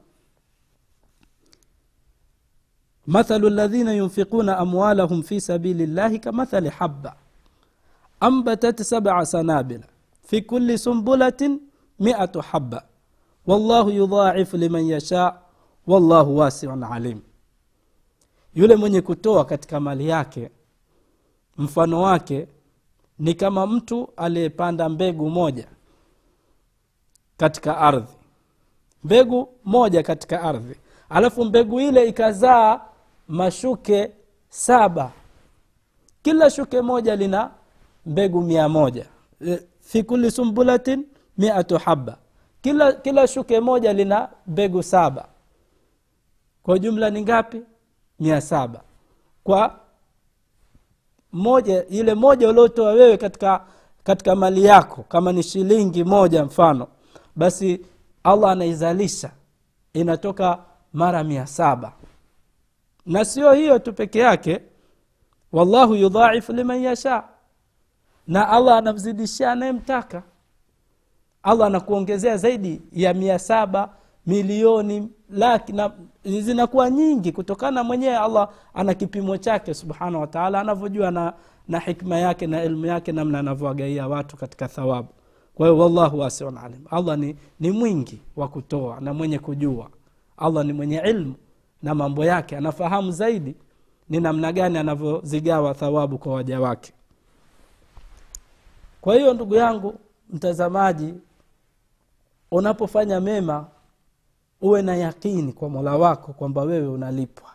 mathalu 3.07 3.49
ladhina 3.49 3.93
yunfiquna 3.93 4.57
amwalahum 4.57 5.23
fi 5.23 5.41
sabili 5.41 5.85
llahi 5.87 6.19
kamathali 6.19 6.69
haba 6.69 7.15
ambatat 8.19 8.81
sabca 8.81 9.25
sanabila 9.25 9.83
fi 10.27 10.41
kuli 10.41 10.77
sumbulatin 10.77 11.59
miatu 11.99 12.41
haba 12.41 12.83
wallahu 13.47 13.89
yudhaifu 13.89 14.57
liman 14.57 14.85
yasha 14.85 15.33
wallahu 15.87 16.37
wasiun 16.37 16.83
alim 16.83 17.19
yule 18.59 18.75
mwenye 18.75 19.01
kutoa 19.01 19.45
katika 19.45 19.79
mali 19.79 20.07
yake 20.09 20.49
mfano 21.57 22.01
wake 22.01 22.47
ni 23.19 23.33
kama 23.33 23.67
mtu 23.67 24.09
aliyepanda 24.17 24.89
mbegu 24.89 25.29
moja 25.29 25.67
katika 27.37 27.77
ardhi. 27.77 28.13
Mbegu 29.03 29.49
moja 29.65 30.03
katika 30.03 30.41
ardhi. 30.41 30.75
Alafu 31.09 31.45
mbegu 31.45 31.79
ile 31.81 32.07
ikazaa 32.09 32.81
mashuke 33.27 34.11
saba. 34.49 35.11
Kila 36.21 36.49
shuke 36.49 36.81
moja 36.81 37.15
lina 37.15 37.51
mbegu 38.05 38.41
mia 38.41 38.69
moja. 38.69 39.05
E, 39.47 39.59
fi 39.81 40.03
kuli 40.03 40.31
sumbulatin 40.31 41.05
miatu 41.37 41.77
haba 41.77 42.17
kila, 42.61 42.91
kila 42.93 43.27
shuke 43.27 43.59
moja 43.59 43.93
lina 43.93 44.29
mbegu 44.47 44.83
saba. 44.83 45.27
Kwa 46.63 46.79
jumla 46.79 47.09
ni 47.09 47.21
ngapi 47.21 47.61
mia 48.19 48.41
kwa 49.43 49.79
moja 51.31 51.85
ile 51.85 52.13
moja 52.15 52.49
uliotoa 52.49 52.91
wewe 52.91 53.17
katika 53.17 53.65
katika 54.03 54.35
mali 54.35 54.65
yako 54.65 55.03
kama 55.03 55.31
ni 55.31 55.43
shilingi 55.43 56.03
moja 56.03 56.45
mfano 56.45 56.87
basi 57.35 57.85
allah 58.23 58.51
anaizalisha 58.51 59.31
inatoka 59.93 60.59
mara 60.93 61.23
mia 61.23 61.47
saba. 61.47 61.93
Na 63.05 63.25
sio 63.25 63.53
hiyo 63.53 63.79
tu 63.79 63.93
peke 63.93 64.19
yake 64.19 64.61
wallahu 65.51 65.95
yudhaifu 65.95 66.53
liman 66.53 66.81
yasha. 66.83 67.23
Na 68.27 68.49
allah 68.49 68.77
anamzidishia 68.77 69.51
anayemtaka. 69.51 70.23
Allah 71.43 71.67
anakuongezea 71.67 72.37
zaidi 72.37 72.81
ya 72.91 73.13
mia 73.13 73.39
saba 73.39 73.89
milioni 74.29 75.09
laki 75.29 75.73
na 75.73 75.91
zinakuwa 76.23 76.89
nyingi 76.89 77.31
kutokana 77.31 77.83
mwenyewe 77.83 78.17
allah 78.17 78.49
ana 78.73 78.93
kipimo 78.93 79.37
chake 79.37 79.73
subhanahu 79.73 80.21
wataala 80.21 80.59
anavyojua 80.59 81.11
na, 81.11 81.33
na 81.67 81.79
hikma 81.79 82.17
yake 82.17 82.47
na 82.47 82.61
elimu 82.61 82.85
yake 82.85 83.11
namna 83.11 83.39
anavyowagaia 83.39 84.07
watu 84.07 84.37
katika 84.37 84.67
thawabu. 84.67 85.07
Kwa 85.55 85.71
wallahu 85.73 86.19
wasiun 86.19 86.57
alim. 86.57 86.81
Allah 86.89 87.17
ni, 87.17 87.35
ni 87.59 87.71
mwingi 87.71 88.21
wa 88.35 88.47
kutoa 88.47 88.99
na 88.99 89.13
mwenye 89.13 89.39
kujua. 89.39 89.89
Allah 90.37 90.65
ni 90.65 90.73
mwenye 90.73 90.97
ilmu 91.05 91.35
na 91.83 91.95
mambo 91.95 92.25
yake. 92.25 92.57
Anafahamu 92.57 93.11
zaidi 93.11 93.55
ni 94.09 94.19
namna 94.19 94.51
gani 94.51 94.77
anavyozigawa 94.77 95.73
thawabu 95.73 96.17
kwa 96.17 96.33
waja 96.33 96.59
wake. 96.59 96.93
Kwa 99.01 99.15
hiyo 99.15 99.33
ndugu 99.33 99.55
yangu 99.55 99.95
mtazamaji 100.29 101.13
unapofanya 102.51 103.21
mema 103.21 103.65
uwe 104.61 104.81
na 104.81 104.95
yakini 104.95 105.53
kwa 105.53 105.69
mola 105.69 105.97
wako 105.97 106.33
kwamba 106.33 106.61
wewe 106.61 106.87
unalipwa. 106.87 107.49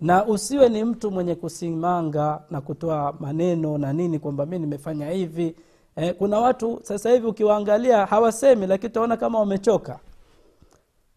Na 0.00 0.26
usiwe 0.26 0.68
ni 0.68 0.84
mtu 0.84 1.10
mwenye 1.10 1.34
kusimanga 1.34 2.42
na 2.50 2.60
kutoa 2.60 3.14
maneno 3.20 3.78
na 3.78 3.92
nini 3.92 4.18
kwamba 4.18 4.46
mi 4.46 4.58
nimefanya 4.58 5.10
hivi. 5.10 5.54
Eh, 5.96 6.14
kuna 6.18 6.38
watu 6.40 6.80
sasa 6.82 7.10
hivi 7.10 7.26
ukiwaangalia 7.26 8.06
hawasemi 8.06 8.66
lakini 8.66 8.90
utaona 8.90 9.16
kama 9.16 9.38
wamechoka. 9.38 9.98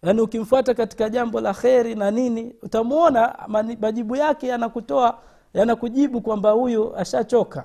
Yaani 0.03 0.21
ukimfuata 0.21 0.73
katika 0.73 1.09
jambo 1.09 1.41
la 1.41 1.53
kheri 1.53 1.95
na 1.95 2.11
nini 2.11 2.55
utamwona 2.61 3.35
majibu 3.79 4.15
yake 4.15 4.47
yanakutoa 4.47 5.17
yanakujibu 5.53 6.21
kwamba 6.21 6.51
huyu 6.51 6.95
ashachoka. 6.97 7.63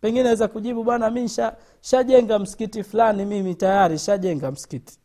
Pengine 0.00 0.26
aweza 0.26 0.48
kujibu 0.48 0.84
bwana 0.84 1.10
mi 1.10 1.30
shajenga 1.80 2.38
msikiti 2.38 2.82
fulani 2.82 3.24
mimi 3.24 3.54
tayari 3.54 3.98
shajenga 3.98 4.50
msikiti 4.50 4.98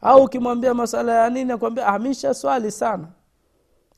au 0.00 0.24
ukimwambia 0.24 0.74
masala 0.74 1.12
ya 1.22 1.30
nini 1.30 1.52
akwambia 1.52 1.86
amisha 1.86 2.34
swali 2.34 2.70
sana. 2.70 3.08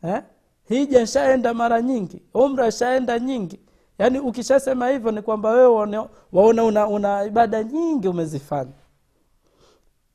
Eh? 0.04 0.22
hija 0.68 1.06
shaenda 1.06 1.54
mara 1.54 1.82
nyingi 1.82 2.22
umra 2.34 2.72
shaenda 2.72 3.18
nyingi. 3.18 3.60
Yaani 3.98 4.18
ukishasema 4.18 4.88
hivyo 4.88 5.10
ni 5.12 5.22
kwamba 5.22 5.50
wewe 5.50 5.66
waona 6.32 6.64
una, 6.64 6.86
una 6.86 7.24
ibada 7.24 7.64
nyingi 7.64 8.08
umezifanya. 8.08 8.72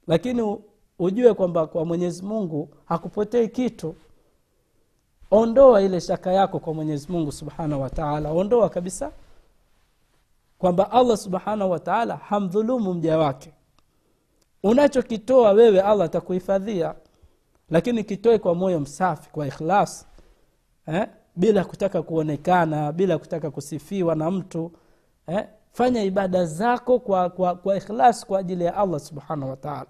Lakini 0.07 0.57
ujue 0.99 1.33
kwamba 1.33 1.67
kwa 1.67 1.85
mwenyezi 1.85 2.23
mungu 2.25 2.69
hakupotei 2.85 3.47
kitu. 3.47 3.95
Ondoa 5.31 5.81
ile 5.81 6.01
shaka 6.01 6.31
yako 6.33 6.59
kwa 6.59 6.73
mwenyezi 6.73 7.11
mungu 7.11 7.31
subhanahu 7.31 7.81
wataala 7.81 8.31
ondoa 8.31 8.69
kabisa 8.69 9.11
kwamba 10.57 10.91
allah 10.91 11.17
subhanahu 11.17 11.71
wataala 11.71 12.15
hamdhulumu 12.17 12.93
mja 12.93 13.17
wake 13.17 13.53
unachokitoa 14.63 15.51
wewe 15.51 15.81
allah 15.81 16.05
atakuhifadhia 16.05 16.95
lakini 17.69 18.03
kitoe 18.03 18.37
kwa 18.37 18.55
moyo 18.55 18.79
msafi 18.79 19.29
kwa 19.29 19.47
ikhlas 19.47 20.07
eh? 20.87 21.07
bila 21.35 21.63
kutaka 21.65 22.01
kuonekana 22.01 22.91
bila 22.91 23.17
kutaka 23.17 23.51
kusifiwa 23.51 24.15
na 24.15 24.31
mtu 24.31 24.71
eh? 25.27 25.45
fanya 25.71 26.03
ibada 26.03 26.45
zako 26.45 26.99
kwa, 26.99 27.29
kwa, 27.29 27.55
kwa 27.55 27.77
ikhlas 27.77 28.25
kwa 28.25 28.39
ajili 28.39 28.63
ya 28.63 28.75
allah 28.77 28.99
subhanahu 28.99 29.49
wataala 29.51 29.85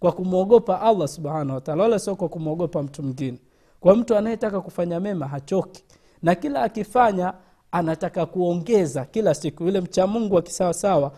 kwa 0.00 0.12
kumwogopa 0.12 0.80
allah 0.80 1.08
subhanahu 1.08 1.54
wataala 1.54 1.82
wala 1.82 1.98
sio 1.98 2.16
kwa 2.16 2.28
kumwogopa 2.28 2.82
mtu 2.82 3.02
mwingine 3.02 3.38
kwa 3.80 3.96
mtu 3.96 4.16
anayetaka 4.16 4.60
kufanya 4.60 5.00
mema 5.00 5.28
hachoki 5.28 5.84
na 6.22 6.34
kila 6.34 6.62
akifanya 6.62 7.34
anataka 7.72 8.26
kuongeza 8.26 9.04
kila 9.04 9.34
siku 9.34 9.64
yule 9.64 9.80
mcha 9.80 10.06
mungu 10.06 10.38
akisawasawa 10.38 11.12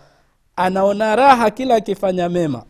anaona 0.57 1.17
raha 1.17 1.51
kila 1.51 1.75
akifanya 1.75 2.29
mema 2.29 2.65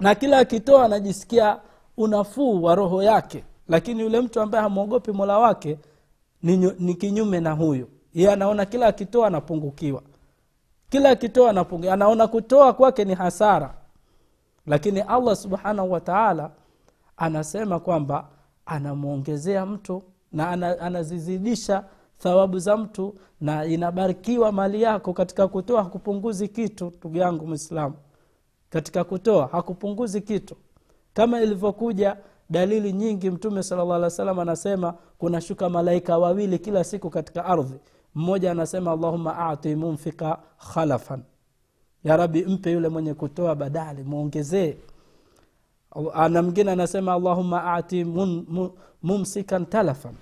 na 0.00 0.14
kila 0.14 0.38
akitoa 0.38 0.84
anajisikia 0.84 1.58
unafuu 1.96 2.62
wa 2.62 2.74
roho 2.74 3.02
yake. 3.02 3.44
Lakini 3.68 4.00
yule 4.00 4.20
mtu 4.20 4.40
ambaye 4.40 4.62
hamwogopi 4.62 5.12
mola 5.12 5.38
wake 5.38 5.78
ni, 6.42 6.56
ni 6.78 6.94
kinyume 6.94 7.40
na 7.40 7.52
huyo 7.52 7.88
ye 8.14 8.32
anaona 8.32 8.64
kila 8.66 8.86
akitoa 8.86 9.26
anapungukiwa. 9.26 10.02
Kila 10.88 11.10
akitoa 11.10 11.50
anaona 11.92 12.26
kutoa 12.26 12.72
kwake 12.72 13.04
ni 13.04 13.14
hasara. 13.14 13.74
Lakini 14.66 15.00
allah 15.00 15.36
subhanahu 15.36 15.92
wataala 15.92 16.50
anasema 17.16 17.80
kwamba 17.80 18.28
anamwongezea 18.66 19.66
mtu 19.66 20.02
na 20.32 20.50
anazizidisha 20.80 21.84
thawabu 22.18 22.58
za 22.58 22.76
mtu 22.76 23.14
na 23.40 23.64
inabarikiwa 23.64 24.52
mali 24.52 24.82
yako 24.82 25.12
katika 25.12 25.48
kutoa 25.48 25.82
hakupunguzi 25.82 26.48
kitu 26.48 26.92
ndugu 26.98 27.16
yangu 27.18 27.46
mwislamu 27.46 27.94
katika 28.70 29.04
kutoa 29.04 29.46
hakupunguzi 29.46 30.20
kitu. 30.20 30.56
Kama 31.14 31.40
ilivyokuja 31.40 32.16
dalili 32.50 32.92
nyingi 32.92 33.30
mtume 33.30 33.62
sala 33.62 33.82
alih 33.96 34.36
wa 34.36 34.42
anasema 34.42 34.94
kuna 35.18 35.40
shuka 35.40 35.68
malaika 35.68 36.18
wawili 36.18 36.58
kila 36.58 36.84
siku 36.84 37.10
katika 37.10 37.44
ardhi. 37.44 37.74
Mmoja 38.14 38.50
anasema 38.50 38.92
allahuma 38.92 39.38
ati 39.38 39.74
mumfika 39.76 40.38
khalafan. 40.74 41.22
Ya 42.04 42.16
rabi 42.16 42.44
mpe 42.44 42.72
yule 42.72 42.88
mwenye 42.88 43.14
kutoa 43.14 43.54
badali 43.54 44.02
mwongezee. 44.02 44.76
Na 46.30 46.42
mwingine 46.42 46.70
anasema 46.70 47.12
allahuma 47.12 47.74
ati 47.74 48.04
mun, 48.04 48.46
mun, 48.48 48.70
mumsikan 49.02 49.66
talafan. 49.66 50.14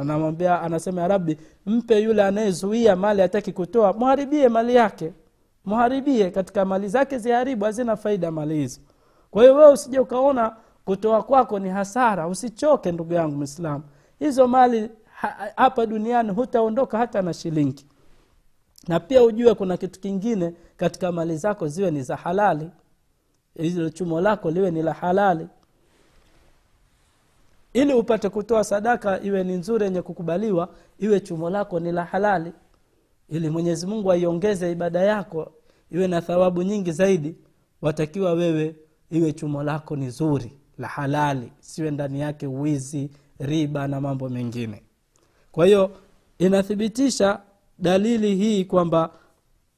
Anamwambia 0.00 0.60
anasema 0.62 1.00
ya 1.02 1.08
rabi 1.08 1.38
mpe 1.66 2.00
yule 2.00 2.22
anayezuia 2.22 2.96
mali 2.96 3.20
hataki 3.22 3.52
kutoa 3.52 3.92
mharibie 3.92 4.48
mali 4.48 4.74
yake 4.74 5.12
mharibie 5.64 6.30
katika 6.30 6.64
mali 6.64 6.88
zake 6.88 7.18
ziharibu 7.18 7.64
hazina 7.64 7.96
faida 7.96 8.30
mali 8.30 8.54
hizo. 8.54 8.80
Kwa 9.30 9.42
hiyo 9.42 9.54
wewe 9.56 9.72
usije 9.72 9.98
ukaona 9.98 10.56
kutoa 10.84 11.22
kwako 11.22 11.58
ni 11.58 11.68
hasara. 11.68 12.28
Usichoke 12.28 12.92
ndugu 12.92 13.12
yangu 13.14 13.36
mwislamu 13.36 13.84
hizo 14.18 14.48
mali 14.48 14.90
hapa 15.56 15.86
duniani 15.86 16.30
hutaondoka 16.30 16.98
hata 16.98 17.22
na 17.22 17.32
shilingi. 17.34 17.86
Na 18.88 19.00
pia 19.00 19.22
ujue 19.22 19.54
kuna 19.54 19.76
kitu 19.76 20.00
kingine 20.00 20.54
katika 20.76 21.12
mali 21.12 21.36
zako 21.36 21.68
ziwe 21.68 21.90
ni 21.90 22.02
za 22.02 22.16
halali. 22.16 22.70
Hilo 23.54 23.90
chumo 23.90 24.20
lako 24.20 24.50
liwe 24.50 24.70
ni 24.70 24.82
la 24.82 24.92
halali. 24.92 25.48
Ili 27.72 27.92
upate 27.94 28.28
kutoa 28.28 28.64
sadaka 28.64 29.20
iwe 29.20 29.44
ni 29.44 29.52
nzuri 29.56 29.84
yenye 29.84 30.02
kukubaliwa 30.02 30.68
iwe 30.98 31.20
chumo 31.20 31.50
lako 31.50 31.80
ni 31.80 31.92
la 31.92 32.04
halali 32.04 32.52
ili 33.28 33.50
mwenyezi 33.50 33.86
mungu 33.86 34.12
aiongeze 34.12 34.72
ibada 34.72 35.00
yako 35.00 35.52
iwe 35.90 36.08
na 36.08 36.20
thawabu 36.22 36.62
nyingi 36.62 36.92
zaidi 36.92 37.34
watakiwa 37.82 38.32
wewe 38.32 38.76
iwe 39.10 39.32
chumo 39.32 39.62
lako 39.62 39.96
ni 39.96 40.10
zuri 40.10 40.52
la 40.78 40.88
halali 40.88 41.52
siwe 41.60 41.90
ndani 41.90 42.20
yake 42.20 42.46
wizi 42.46 43.10
riba 43.38 43.88
na 43.88 44.00
mambo 44.00 44.28
mengine. 44.28 44.82
Kwa 45.52 45.66
hiyo 45.66 45.90
inathibitisha 46.38 47.40
dalili 47.78 48.36
hii 48.36 48.64
kwamba 48.64 49.10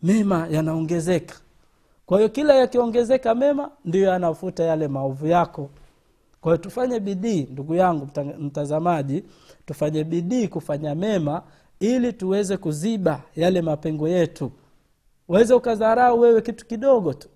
mema 0.02 0.48
yanaongezeka. 0.50 1.34
Kwa 2.06 2.18
hiyo 2.18 2.28
kila 2.28 2.54
yakiongezeka 2.54 3.34
mema 3.34 3.70
ndiyo 3.84 4.08
yanafuta 4.08 4.64
yale 4.64 4.88
maovu 4.88 5.26
yako. 5.26 5.70
Kwa 6.40 6.52
hiyo 6.52 6.56
tufanye 6.64 7.00
bidii 7.00 7.42
ndugu 7.50 7.74
yangu 7.74 8.08
mtazamaji 8.38 9.24
tufanye 9.66 10.04
bidii 10.04 10.48
kufanya 10.48 10.94
mema 10.94 11.42
ili 11.80 12.12
tuweze 12.12 12.56
kuziba 12.56 13.22
yale 13.36 13.62
mapengo 13.62 14.08
yetu. 14.08 14.52
Uweze 15.28 15.54
ukadharau 15.54 16.20
wewe 16.20 16.42
kitu 16.42 16.66
kidogo 16.66 17.14
tu 17.14 17.28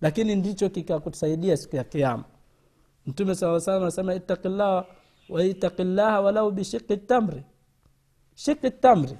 lakini 0.00 0.36
ndicho 0.36 0.68
kikakusaidia 0.68 1.56
siku 1.56 1.76
ya 1.76 1.84
kiama 1.84 2.24
mtume 3.06 3.34
saa 3.34 3.60
salam 3.60 3.82
anasema 3.82 4.14
ittaqillah 4.14 4.84
waitaqillaha 5.28 6.20
walau 6.20 6.50
bishiki 6.50 6.96
tamri. 6.96 7.42
Shiki 8.34 8.70
tamri 8.70 9.16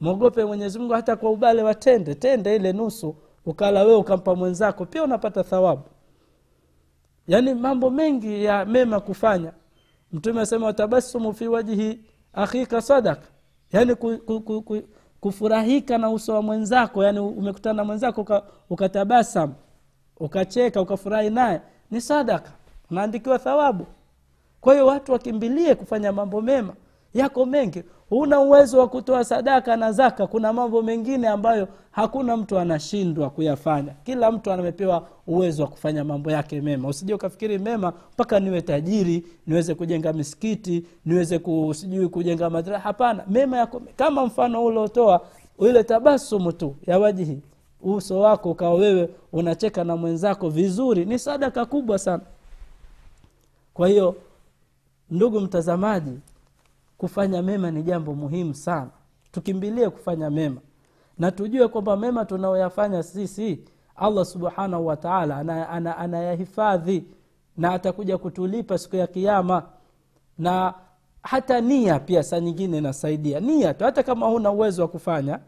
mwogope 0.00 0.44
mwenyezimungu 0.44 0.92
hata 0.92 1.16
kwa 1.16 1.30
ubale 1.30 1.62
wa 1.62 1.74
tende 1.74 2.14
tende 2.14 2.56
ile 2.56 2.72
nusu 2.72 3.16
ukala 3.46 3.82
wewe 3.82 3.96
ukampa 3.96 4.34
mwenzako 4.34 4.86
pia 4.86 5.04
unapata 5.04 5.44
thawabu. 5.44 5.82
Yaani 7.28 7.54
mambo 7.54 7.90
mengi 7.90 8.44
ya 8.44 8.64
mema 8.64 9.00
kufanya. 9.00 9.52
Mtume 10.12 10.40
asema 10.40 10.66
watabasumu 10.66 11.32
fi 11.34 11.48
wajhi 11.48 12.00
akhika 12.32 12.82
sadaka 12.82 13.28
yaani 13.72 13.94
ku, 13.94 14.18
ku, 14.18 14.40
ku, 14.40 14.62
ku, 14.62 14.82
kufurahika 15.20 15.98
na 15.98 16.10
uso 16.10 16.34
wa 16.34 16.42
mwenzako 16.42 17.04
yani 17.04 17.18
umekutana 17.20 17.74
na 17.74 17.84
mwenzako 17.84 18.20
uka, 18.20 18.42
ukatabasam 18.70 19.54
ukacheka 20.20 20.80
ukafurahi 20.80 21.30
naye 21.30 21.60
ni 21.90 22.00
sadaka 22.00 22.52
unaandikiwa 22.90 23.38
thawabu. 23.38 23.86
Kwa 24.60 24.72
hiyo 24.72 24.86
watu 24.86 25.12
wakimbilie 25.12 25.74
kufanya 25.74 26.12
mambo 26.12 26.40
mema 26.42 26.74
yako 27.14 27.46
mengi 27.46 27.82
huna 28.14 28.40
uwezo 28.40 28.78
wa 28.78 28.88
kutoa 28.88 29.24
sadaka 29.24 29.76
na 29.76 29.92
zaka. 29.92 30.26
Kuna 30.26 30.52
mambo 30.52 30.82
mengine 30.82 31.28
ambayo 31.28 31.68
hakuna 31.90 32.36
mtu 32.36 32.58
anashindwa 32.58 33.30
kuyafanya. 33.30 33.92
Kila 34.04 34.32
mtu 34.32 34.52
amepewa 34.52 35.06
uwezo 35.26 35.62
wa 35.62 35.68
kufanya 35.68 36.04
mambo 36.04 36.30
yake 36.30 36.60
mema. 36.60 36.88
Usije 36.88 37.14
ukafikiri 37.14 37.58
mema 37.58 37.92
mpaka 38.12 38.40
niwe 38.40 38.62
tajiri 38.62 39.26
niweze 39.46 39.74
kujenga 39.74 40.12
misikiti 40.12 40.84
niweze 41.04 41.40
sijui 41.72 42.08
kujenga 42.08 42.50
madra 42.50 42.78
hapana. 42.78 43.24
Mema 43.28 43.56
yako 43.56 43.82
kama 43.96 44.26
mfano 44.26 44.64
uliotoa 44.64 45.20
ile 45.58 45.84
tabasumu 45.84 46.52
tu 46.52 46.74
ya 46.86 46.98
wajihi 46.98 47.40
uso 47.82 48.20
wako 48.20 48.50
ukawa 48.50 48.74
wewe 48.74 49.08
unacheka 49.32 49.84
na 49.84 49.96
mwenzako 49.96 50.48
vizuri. 50.48 51.04
Ni 51.04 51.18
sadaka 51.18 51.64
kubwa 51.66 51.98
sana. 51.98 52.22
Kwa 53.74 53.88
hiyo 53.88 54.14
ndugu 55.10 55.40
mtazamaji 55.40 56.12
kufanya 56.98 57.42
mema 57.42 57.70
ni 57.70 57.82
jambo 57.82 58.14
muhimu 58.14 58.54
sana. 58.54 58.90
Tukimbilie 59.32 59.90
kufanya 59.90 60.30
mema. 60.30 60.60
Na 61.18 61.30
tujue 61.30 61.68
kwamba 61.68 61.96
mema 61.96 62.24
tunaoyafanya 62.24 63.02
sisi 63.02 63.60
allah 63.96 64.24
subhanahu 64.24 64.86
wataala 64.86 65.36
anayahifadhi 65.98 66.96
ana, 66.96 66.98
ana, 66.98 67.08
ana 67.08 67.14
na 67.56 67.72
atakuja 67.72 68.18
kutulipa 68.18 68.78
siku 68.78 68.96
ya 68.96 69.06
kiama 69.06 69.62
na 70.38 70.74
hata 71.22 71.60
nia 71.60 71.98
pia 72.00 72.22
saa 72.22 72.40
nyingine 72.40 72.78
inasaidia. 72.78 73.40
Nia 73.40 73.74
tu 73.74 73.84
hata 73.84 74.02
kama 74.02 74.26
huna 74.26 74.50
uwezo 74.50 74.82
wa 74.82 74.88
kufanya 74.88 75.38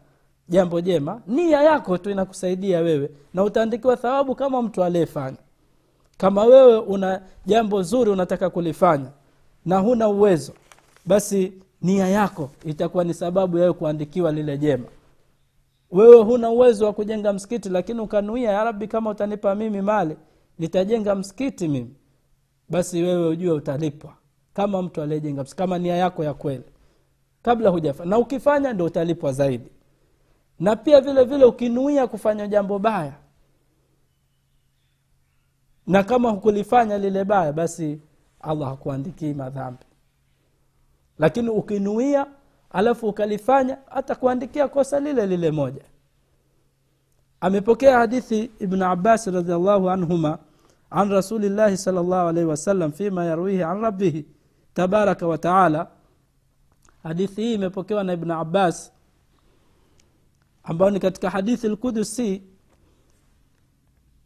jambo 0.49 0.81
jema 0.81 1.21
nia 1.27 1.61
yako 1.61 1.97
tu 1.97 2.09
inakusaidia 2.09 2.79
wewe. 2.79 3.09
Na 3.33 3.43
utaandikiwa 3.43 3.97
thawabu 3.97 4.35
kama 4.35 4.61
mtu 4.61 4.83
aliyefanya. 4.83 5.37
Kama 6.17 6.43
wewe 6.43 6.77
una 6.79 7.21
jambo 7.45 7.81
zuri 7.83 8.11
unataka 8.11 8.49
kulifanya 8.49 9.09
na 9.65 9.77
huna 9.79 10.07
uwezo 10.09 10.53
basi 11.07 11.53
nia 11.81 12.07
yako 12.07 12.49
itakuwa 12.65 13.03
ni 13.03 13.13
sababu 13.13 13.57
yayo 13.57 13.73
kuandikiwa 13.73 14.31
lile 14.31 14.57
jema. 14.57 14.85
Wewe 15.91 16.23
huna 16.23 16.49
uwezo 16.49 16.85
wa 16.85 16.93
kujenga 16.93 17.33
msikiti 17.33 17.69
lakini 17.69 17.99
ukanuia 17.99 18.51
ya 18.51 18.73
kama 18.73 19.09
utanipa 19.09 19.55
mimi 19.55 19.81
mali 19.81 20.17
nitajenga 20.59 21.15
msikiti 21.15 21.67
mimi. 21.67 21.95
Basi 22.69 23.03
wewe 23.03 23.27
ujue 23.27 23.51
utalipwa 23.51 24.13
kama 24.53 24.81
mtu 24.81 25.01
aliyejenga 25.01 25.41
msikiti 25.43 25.57
kama 25.57 25.77
nia 25.77 25.95
yako 25.95 26.23
ya 26.23 26.33
kweli. 26.33 26.63
Kabla 27.41 27.69
hujafa 27.69 28.05
na 28.05 28.17
ukifanya 28.17 28.73
ndo 28.73 28.85
utalipwa 28.85 29.31
zaidi. 29.33 29.69
Na 30.59 30.75
pia 30.75 31.01
vile 31.01 31.23
vile 31.23 31.45
ukinuia 31.45 32.07
kufanya 32.07 32.47
jambo 32.47 32.79
baya 32.79 33.13
na 35.87 36.03
kama 36.03 36.29
hukulifanya 36.29 36.97
lile 36.97 37.23
baya 37.23 37.53
basi 37.53 37.99
allah 38.41 38.69
hakuandikii 38.69 39.33
madhambi 39.33 39.86
lakini 41.19 41.49
ukinuia 41.49 42.27
alafu 42.69 43.07
ukalifanya 43.09 43.77
hata 43.89 44.15
kuandikia 44.15 44.67
kosa 44.67 44.99
lile 44.99 45.25
lile 45.27 45.51
moja. 45.51 45.81
Amepokea 47.41 47.97
hadithi 47.97 48.51
ibn 48.59 48.81
abbas 48.81 49.27
radiallahu 49.27 49.89
anhuma 49.89 50.39
an 50.89 51.09
rasulillahi 51.11 51.77
sal 51.77 51.93
llahu 51.95 52.27
alaihi 52.27 52.49
wasallam 52.49 52.91
fima 52.91 53.25
yarwihi 53.25 53.63
an 53.63 53.81
rabbihi 53.81 54.25
tabaraka 54.73 55.27
wataala 55.27 55.87
hadithi 57.03 57.41
hii 57.41 57.53
imepokewa 57.53 58.03
na 58.03 58.13
ibn 58.13 58.31
abbas 58.31 58.91
ambayo 60.63 60.91
ni 60.91 60.99
katika 60.99 61.29
hadithi 61.29 61.67
lkudusi 61.69 62.43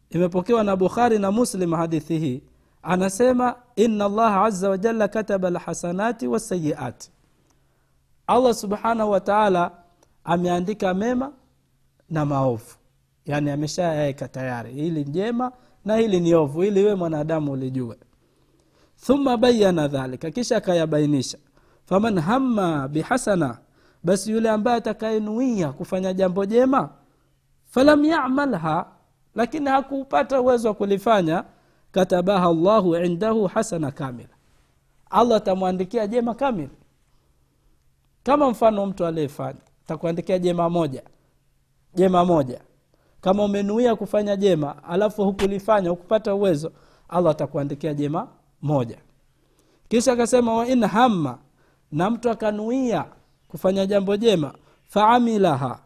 imepokewa 0.09 0.63
na 0.63 0.75
bukhari 0.75 1.19
na 1.19 1.31
muslim 1.31 1.73
hadithi 1.73 2.19
hii 2.19 2.41
anasema 2.83 3.55
ina 3.75 4.05
allaha 4.05 4.45
aza 4.45 4.69
wajalla 4.69 5.07
kataba 5.07 5.49
lhasanati 5.49 6.27
wasayiati 6.27 7.11
allah 8.27 8.53
subhanahu 8.53 9.11
wataala 9.11 9.71
ameandika 10.23 10.93
mema 10.93 11.31
na 12.09 12.25
maovu. 12.25 12.75
Yaani 13.25 13.51
ameshayaweka 13.51 14.27
tayari. 14.27 14.73
Hili 14.73 15.03
njema 15.05 15.51
na 15.85 15.95
hili 15.95 16.19
ni 16.19 16.33
ovu 16.35 16.63
ili 16.63 16.83
we 16.85 16.95
mwanadamu 16.95 17.51
ulijue. 17.51 17.97
Thumma 19.05 19.37
bayana 19.37 19.87
dhalika 19.87 20.31
kisha 20.31 20.57
akayabainisha. 20.57 21.37
Faman 21.85 22.19
hamma 22.19 22.87
bihasana 22.87 23.57
basi 24.03 24.31
yule 24.31 24.49
ambaye 24.49 24.77
atakayenuia 24.77 25.71
kufanya 25.71 26.13
jambo 26.13 26.45
jema 26.45 26.89
falam 27.65 28.05
yamalha 28.05 28.85
lakini 29.35 29.69
hakupata 29.69 30.41
uwezo 30.41 30.67
wa 30.67 30.73
kulifanya 30.73 31.43
katabaha 31.91 32.53
llahu 32.53 32.95
indahu 32.95 33.47
hasana 33.47 33.91
kamila. 33.91 34.29
Allah 35.09 35.37
atamwandikia 35.37 36.07
jema 36.07 36.33
kamili 36.35 36.69
kama 38.23 38.49
mfano 38.49 38.85
mtu 38.85 39.05
aliyefanya 39.05 39.59
takuandikia 39.87 40.39
jema 40.39 40.69
moja 40.69 41.03
jema 41.95 42.25
moja. 42.25 42.61
Kama 43.21 43.43
umenuia 43.43 43.95
kufanya 43.95 44.35
jema 44.35 44.83
alafu 44.83 45.23
hukulifanya 45.25 45.89
hukupata 45.89 46.35
uwezo 46.35 46.71
allah 47.09 47.31
atakuandikia 47.31 47.93
jema 47.93 48.27
moja. 48.61 48.97
Kisha 49.89 50.13
akasema 50.13 50.53
wain 50.53 50.83
hamma 50.85 51.37
na 51.91 52.09
mtu 52.09 52.29
akanuia 52.29 53.05
kufanya 53.47 53.85
jambo 53.85 54.17
jema 54.17 54.53
faamilaha 54.85 55.79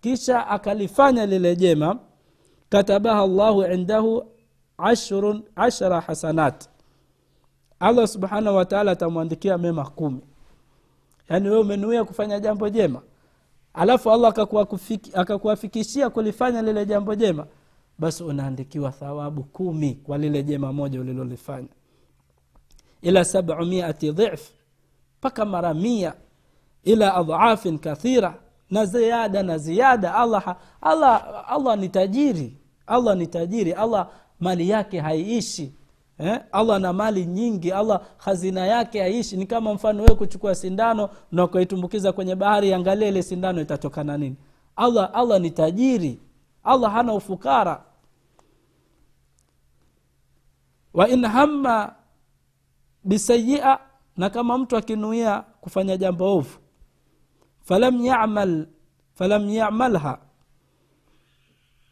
kisha 0.00 0.46
akalifanya 0.46 1.26
lile 1.26 1.56
jema 1.56 1.98
katabaha 2.68 3.26
llahu 3.26 3.62
indahu 3.64 4.24
ashrun 4.78 5.42
ashara 5.56 6.00
hasanat. 6.00 6.68
Allah 7.80 8.06
subhanahu 8.08 8.56
wataala 8.56 8.90
atamwandikia 8.90 9.58
mema 9.58 9.90
kumi. 9.90 10.20
Yaani 11.28 11.48
wewe 11.48 11.60
umenuia 11.60 12.04
kufanya 12.04 12.40
jambo 12.40 12.68
jema. 12.68 13.02
Alafu 13.74 14.10
allah 14.12 14.34
akakuafikishia 15.14 16.10
kulifanya 16.10 16.62
lile 16.62 16.86
jambo 16.86 17.14
jema. 17.14 17.46
Basi 17.98 18.24
unaandikiwa 18.24 18.90
thawabu 18.90 19.42
kumi 19.44 19.94
kwa 19.94 20.18
lile 20.18 20.42
jema 20.42 20.72
moja 20.72 21.00
ulilolifanya. 21.00 21.68
Ila 23.02 23.24
sabmiati 23.24 24.12
dhif 24.12 24.50
mpaka 25.18 25.44
mara 25.44 25.74
mia. 25.74 26.14
Ila 26.84 27.14
adhafin 27.14 27.78
kathira 27.78 28.34
na 28.70 28.84
ziada 28.86 29.42
na 29.42 29.58
ziada. 29.58 30.14
Allah, 30.14 30.56
allah, 30.80 31.44
allah 31.48 31.78
ni 31.78 31.88
tajiri. 31.88 32.56
Allah 32.86 33.16
ni 33.16 33.26
tajiri. 33.26 33.72
Allah 33.72 34.08
mali 34.40 34.68
yake 34.68 35.00
haiishi 35.00 35.72
eh? 36.18 36.40
allah 36.52 36.80
na 36.80 36.92
mali 36.92 37.26
nyingi 37.26 37.72
allah 37.72 38.00
hazina 38.16 38.66
yake 38.66 39.00
haiishi. 39.00 39.36
Ni 39.36 39.46
kama 39.46 39.74
mfano 39.74 40.02
wewe 40.02 40.14
kuchukua 40.14 40.54
sindano 40.54 41.08
na 41.32 41.44
ukaitumbukiza 41.44 42.12
kwenye 42.12 42.34
bahari 42.34 42.74
angalia 42.74 43.08
ile 43.08 43.22
sindano 43.22 43.60
itatokana 43.60 44.18
nini. 44.18 44.36
Allah 44.76 45.10
allah 45.14 45.40
ni 45.40 45.50
tajiri. 45.50 46.20
Allah 46.64 46.92
hana 46.92 47.14
ufukara. 47.14 47.84
Wa 50.94 51.08
hamma 51.28 51.94
bisayia 53.04 53.78
na 54.16 54.30
kama 54.30 54.58
mtu 54.58 54.76
akinuia 54.76 55.40
kufanya 55.60 55.96
jambo 55.96 56.36
ovu 56.36 56.58
falam 57.62 58.04
yamal 58.06 58.66
falam 59.14 59.50
yamalha 59.50 60.18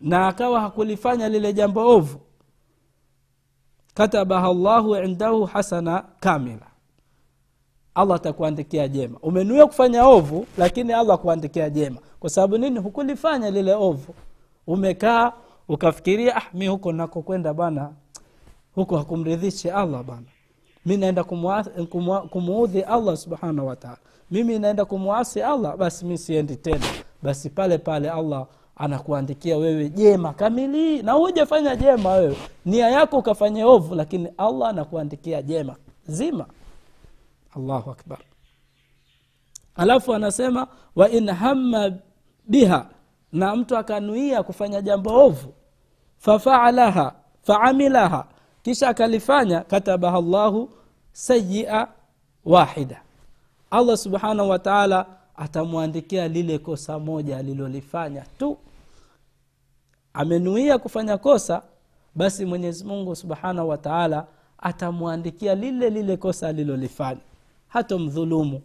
na 0.00 0.28
akawa 0.28 0.60
hakulifanya 0.60 1.28
lile 1.28 1.52
jambo 1.52 1.96
ovu 1.96 2.20
katabaha 3.96 4.52
llahu 4.54 4.96
indahu 4.96 5.44
hasana 5.44 6.04
kamila. 6.20 6.66
Allah 7.94 8.16
atakuandikia 8.16 8.88
jema. 8.88 9.18
Umenuia 9.22 9.66
kufanya 9.66 10.06
ovu 10.06 10.46
lakini 10.58 10.92
allah 10.92 11.14
akuandikia 11.14 11.70
jema. 11.70 11.96
Kwa 12.20 12.30
sababu 12.30 12.58
nini? 12.58 12.78
Hukulifanya 12.78 13.50
lile 13.50 13.74
ovu. 13.74 14.14
Umekaa 14.66 15.32
ukafikiria 15.68 16.36
ah, 16.36 16.42
mi 16.54 16.66
huko 16.66 16.92
nakokwenda 16.92 17.54
bana. 17.54 17.92
Huko 18.74 18.96
hakumridhishi 18.98 19.70
allah 19.70 20.02
bana. 20.02 20.26
Mi 20.86 20.96
naenda 20.96 21.24
kumuudhi 22.30 22.82
allah 22.82 23.16
subhanahu 23.16 23.68
wataala 23.68 23.96
mimi 24.30 24.58
naenda 24.58 24.84
kumwasi 24.84 25.42
allah 25.42 25.76
basi 25.76 26.04
mi 26.04 26.18
siendi 26.18 26.56
tena. 26.56 26.86
Basi 27.22 27.50
pale 27.50 27.78
pale 27.78 28.10
allah 28.10 28.46
anakuandikia 28.76 29.56
wewe 29.56 29.88
jema 29.88 30.32
kamili 30.32 31.02
na 31.02 31.12
hujafanya 31.12 31.76
jema 31.76 32.10
wewe. 32.12 32.36
Nia 32.64 32.88
yako 32.90 33.18
ukafanya 33.18 33.66
ovu 33.66 33.94
lakini 33.94 34.28
allah 34.38 34.68
anakuandikia 34.68 35.42
jema 35.42 35.76
zima. 36.06 36.46
Allahu 37.56 37.90
akbar. 37.90 38.18
Alafu 39.76 40.14
anasema 40.14 40.66
wa 40.96 41.08
hamma 41.38 41.92
biha 42.48 42.86
na 43.32 43.56
mtu 43.56 43.76
akanuia 43.76 44.42
kufanya 44.42 44.82
jambo 44.82 45.24
ovu 45.24 45.54
fafaalaha 46.18 47.14
faamilaha 47.42 48.24
kisha 48.62 48.88
akalifanya 48.88 49.60
katabaha 49.60 50.20
llahu 50.20 50.70
sayia 51.12 51.88
wahida. 52.44 53.02
Allah 53.70 53.96
subhanahu 53.96 54.50
wa 54.50 54.58
taala 54.58 55.06
atamwandikia 55.36 56.28
lile 56.28 56.58
kosa 56.58 56.98
moja 56.98 57.36
alilolifanya 57.38 58.24
tu. 58.38 58.56
Amenuia 60.14 60.78
kufanya 60.78 61.18
kosa 61.18 61.62
basi 62.14 62.44
mwenyezi 62.44 62.84
mungu 62.84 63.16
subhanahu 63.16 63.68
wataala 63.68 64.26
atamwandikia 64.58 65.54
lile 65.54 65.90
lile 65.90 66.16
kosa 66.16 66.48
alilolifanya. 66.48 67.20
Hatomdhulumu 67.68 68.60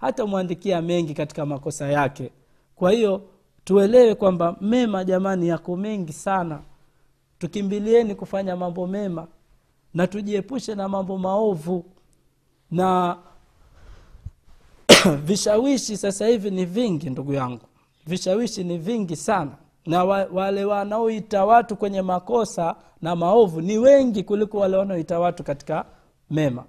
hatomwandikia 0.00 0.82
mengi 0.82 1.14
katika 1.14 1.46
makosa 1.46 1.86
yake. 1.88 2.30
Kwa 2.76 2.92
hiyo 2.92 3.22
tuelewe 3.64 4.14
kwamba 4.14 4.56
mema 4.60 5.04
jamani 5.04 5.48
yako 5.48 5.76
mengi 5.76 6.12
sana. 6.12 6.60
Tukimbilieni 7.38 8.14
kufanya 8.14 8.56
mambo 8.56 8.86
mema 8.86 9.26
na 9.94 10.06
tujiepushe 10.06 10.74
na 10.74 10.88
mambo 10.88 11.18
maovu. 11.18 11.84
Na 12.70 13.16
vishawishi 15.26 15.96
sasa 15.96 16.26
hivi 16.26 16.50
ni 16.50 16.64
vingi 16.64 17.10
ndugu 17.10 17.32
yangu. 17.32 17.60
Vishawishi 18.06 18.64
ni 18.64 18.78
vingi 18.78 19.16
sana. 19.16 19.50
Na 19.86 20.04
wa, 20.04 20.28
wale 20.32 20.64
wanaoita 20.64 21.44
watu 21.44 21.76
kwenye 21.76 22.02
makosa 22.02 22.76
na 23.02 23.16
maovu 23.16 23.60
ni 23.60 23.78
wengi 23.78 24.22
kuliko 24.22 24.58
wale 24.58 24.76
wanaoita 24.76 25.18
watu 25.18 25.44
katika 25.44 25.84
mema. 26.30 26.64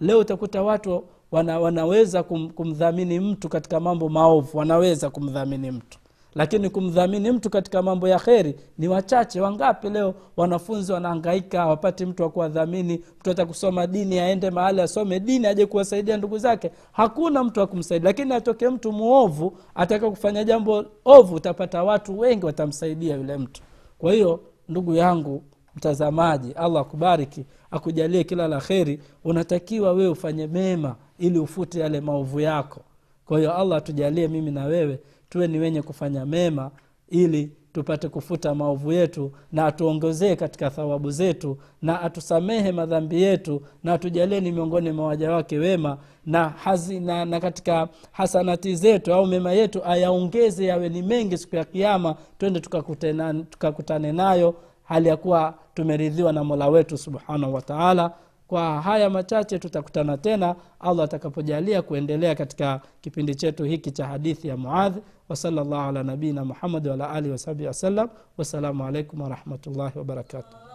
Leo 0.00 0.18
utakuta 0.18 0.62
watu 0.62 1.04
wana, 1.30 1.60
wanaweza 1.60 2.22
kum, 2.22 2.50
kumdhamini 2.50 3.20
mtu 3.20 3.48
katika 3.48 3.80
mambo 3.80 4.08
maovu 4.08 4.58
wanaweza 4.58 5.10
kumdhamini 5.10 5.70
mtu 5.70 5.98
lakini 6.38 6.70
kumdhamini 6.70 7.32
mtu 7.32 7.50
katika 7.50 7.82
mambo 7.82 8.08
ya 8.08 8.18
kheri 8.18 8.54
ni 8.78 8.88
wachache. 8.88 9.40
Wangapi 9.40 9.90
leo 9.90 10.14
wanafunzi 10.36 10.92
wanaangaika 10.92 11.66
wapati 11.66 12.06
mtu 12.06 12.22
wa 12.22 12.30
kuwadhamini? 12.30 12.94
Mtu 13.20 13.30
hata 13.30 13.46
kusoma 13.46 13.86
dini 13.86 14.18
aende 14.18 14.50
mahali 14.50 14.80
asome 14.80 15.20
dini 15.20 15.46
aje 15.46 15.66
kuwasaidia 15.66 16.16
ndugu 16.16 16.38
zake? 16.38 16.70
Hakuna 16.92 17.44
mtu 17.44 17.60
wa 17.60 17.68
lakini 18.02 18.34
atoke 18.34 18.68
mtu 18.68 18.92
muovu 18.92 19.58
ataka 19.74 20.10
kufanya 20.10 20.44
jambo 20.44 20.84
ovu 21.04 21.34
utapata 21.34 21.84
watu 21.84 22.18
wengi 22.18 22.46
watamsaidia 22.46 23.16
yule 23.16 23.36
mtu. 23.36 23.62
Kwa 23.98 24.12
hiyo 24.12 24.40
ndugu 24.68 24.94
yangu 24.94 25.42
mtazamaji 25.76 26.52
allah 26.52 26.82
akubariki 26.82 27.44
akujalie 27.70 28.24
kila 28.24 28.48
la 28.48 28.60
kheri. 28.60 29.00
Unatakiwa 29.24 29.92
wewe 29.92 30.08
ufanye 30.08 30.46
mema 30.46 30.96
ili 31.18 31.38
ufute 31.38 31.80
yale 31.80 32.00
maovu 32.00 32.40
yako. 32.40 32.80
Kwa 33.26 33.38
hiyo 33.38 33.54
allah 33.56 33.78
atujalie 33.78 34.28
mimi 34.28 34.50
na 34.50 34.64
wewe 34.64 34.98
tuwe 35.28 35.48
ni 35.48 35.58
wenye 35.58 35.82
kufanya 35.82 36.26
mema 36.26 36.70
ili 37.08 37.52
tupate 37.72 38.08
kufuta 38.08 38.54
maovu 38.54 38.92
yetu 38.92 39.32
na 39.52 39.66
atuongezee 39.66 40.36
katika 40.36 40.70
thawabu 40.70 41.10
zetu 41.10 41.58
na 41.82 42.00
atusamehe 42.00 42.72
madhambi 42.72 43.22
yetu 43.22 43.62
na 43.84 43.92
atujalie 43.92 44.40
ni 44.40 44.52
miongoni 44.52 44.92
mwa 44.92 45.06
waja 45.06 45.32
wake 45.32 45.58
wema 45.58 45.98
na, 46.26 46.48
hazi, 46.48 47.00
na, 47.00 47.24
na 47.24 47.40
katika 47.40 47.88
hasanati 48.12 48.76
zetu 48.76 49.14
au 49.14 49.26
mema 49.26 49.52
yetu 49.52 49.84
ayaongeze 49.84 50.64
yawe 50.66 50.88
ni 50.88 51.02
mengi 51.02 51.38
siku 51.38 51.56
ya 51.56 51.64
kiama 51.64 52.16
twende 52.38 52.60
tukakutane 52.60 53.44
tuka 53.50 53.98
nayo 53.98 54.54
hali 54.84 55.08
ya 55.08 55.16
kuwa 55.16 55.54
tumeridhiwa 55.74 56.32
na 56.32 56.44
mola 56.44 56.68
wetu 56.68 56.98
subhanahu 56.98 57.54
wataala 57.54 58.12
kwa 58.48 58.82
haya 58.82 59.10
machache 59.10 59.58
tutakutana 59.58 60.16
tena 60.16 60.54
allah 60.80 61.04
atakapojalia 61.04 61.82
kuendelea 61.82 62.34
katika 62.34 62.80
kipindi 63.00 63.34
chetu 63.34 63.64
hiki 63.64 63.90
cha 63.90 64.06
hadithi 64.06 64.48
ya 64.48 64.56
muadhi 64.56 65.00
wasalllah 65.28 65.86
ala 65.88 66.02
nabiina 66.02 66.44
muhamadi 66.44 66.88
waala 66.88 67.10
alihi 67.10 67.32
wasahbihi 67.32 67.66
wasallam 67.66 68.08
wassalamu 68.38 68.84
alaikum 68.84 69.20
warahmatullahi 69.20 69.98
wabarakatuh 69.98 70.67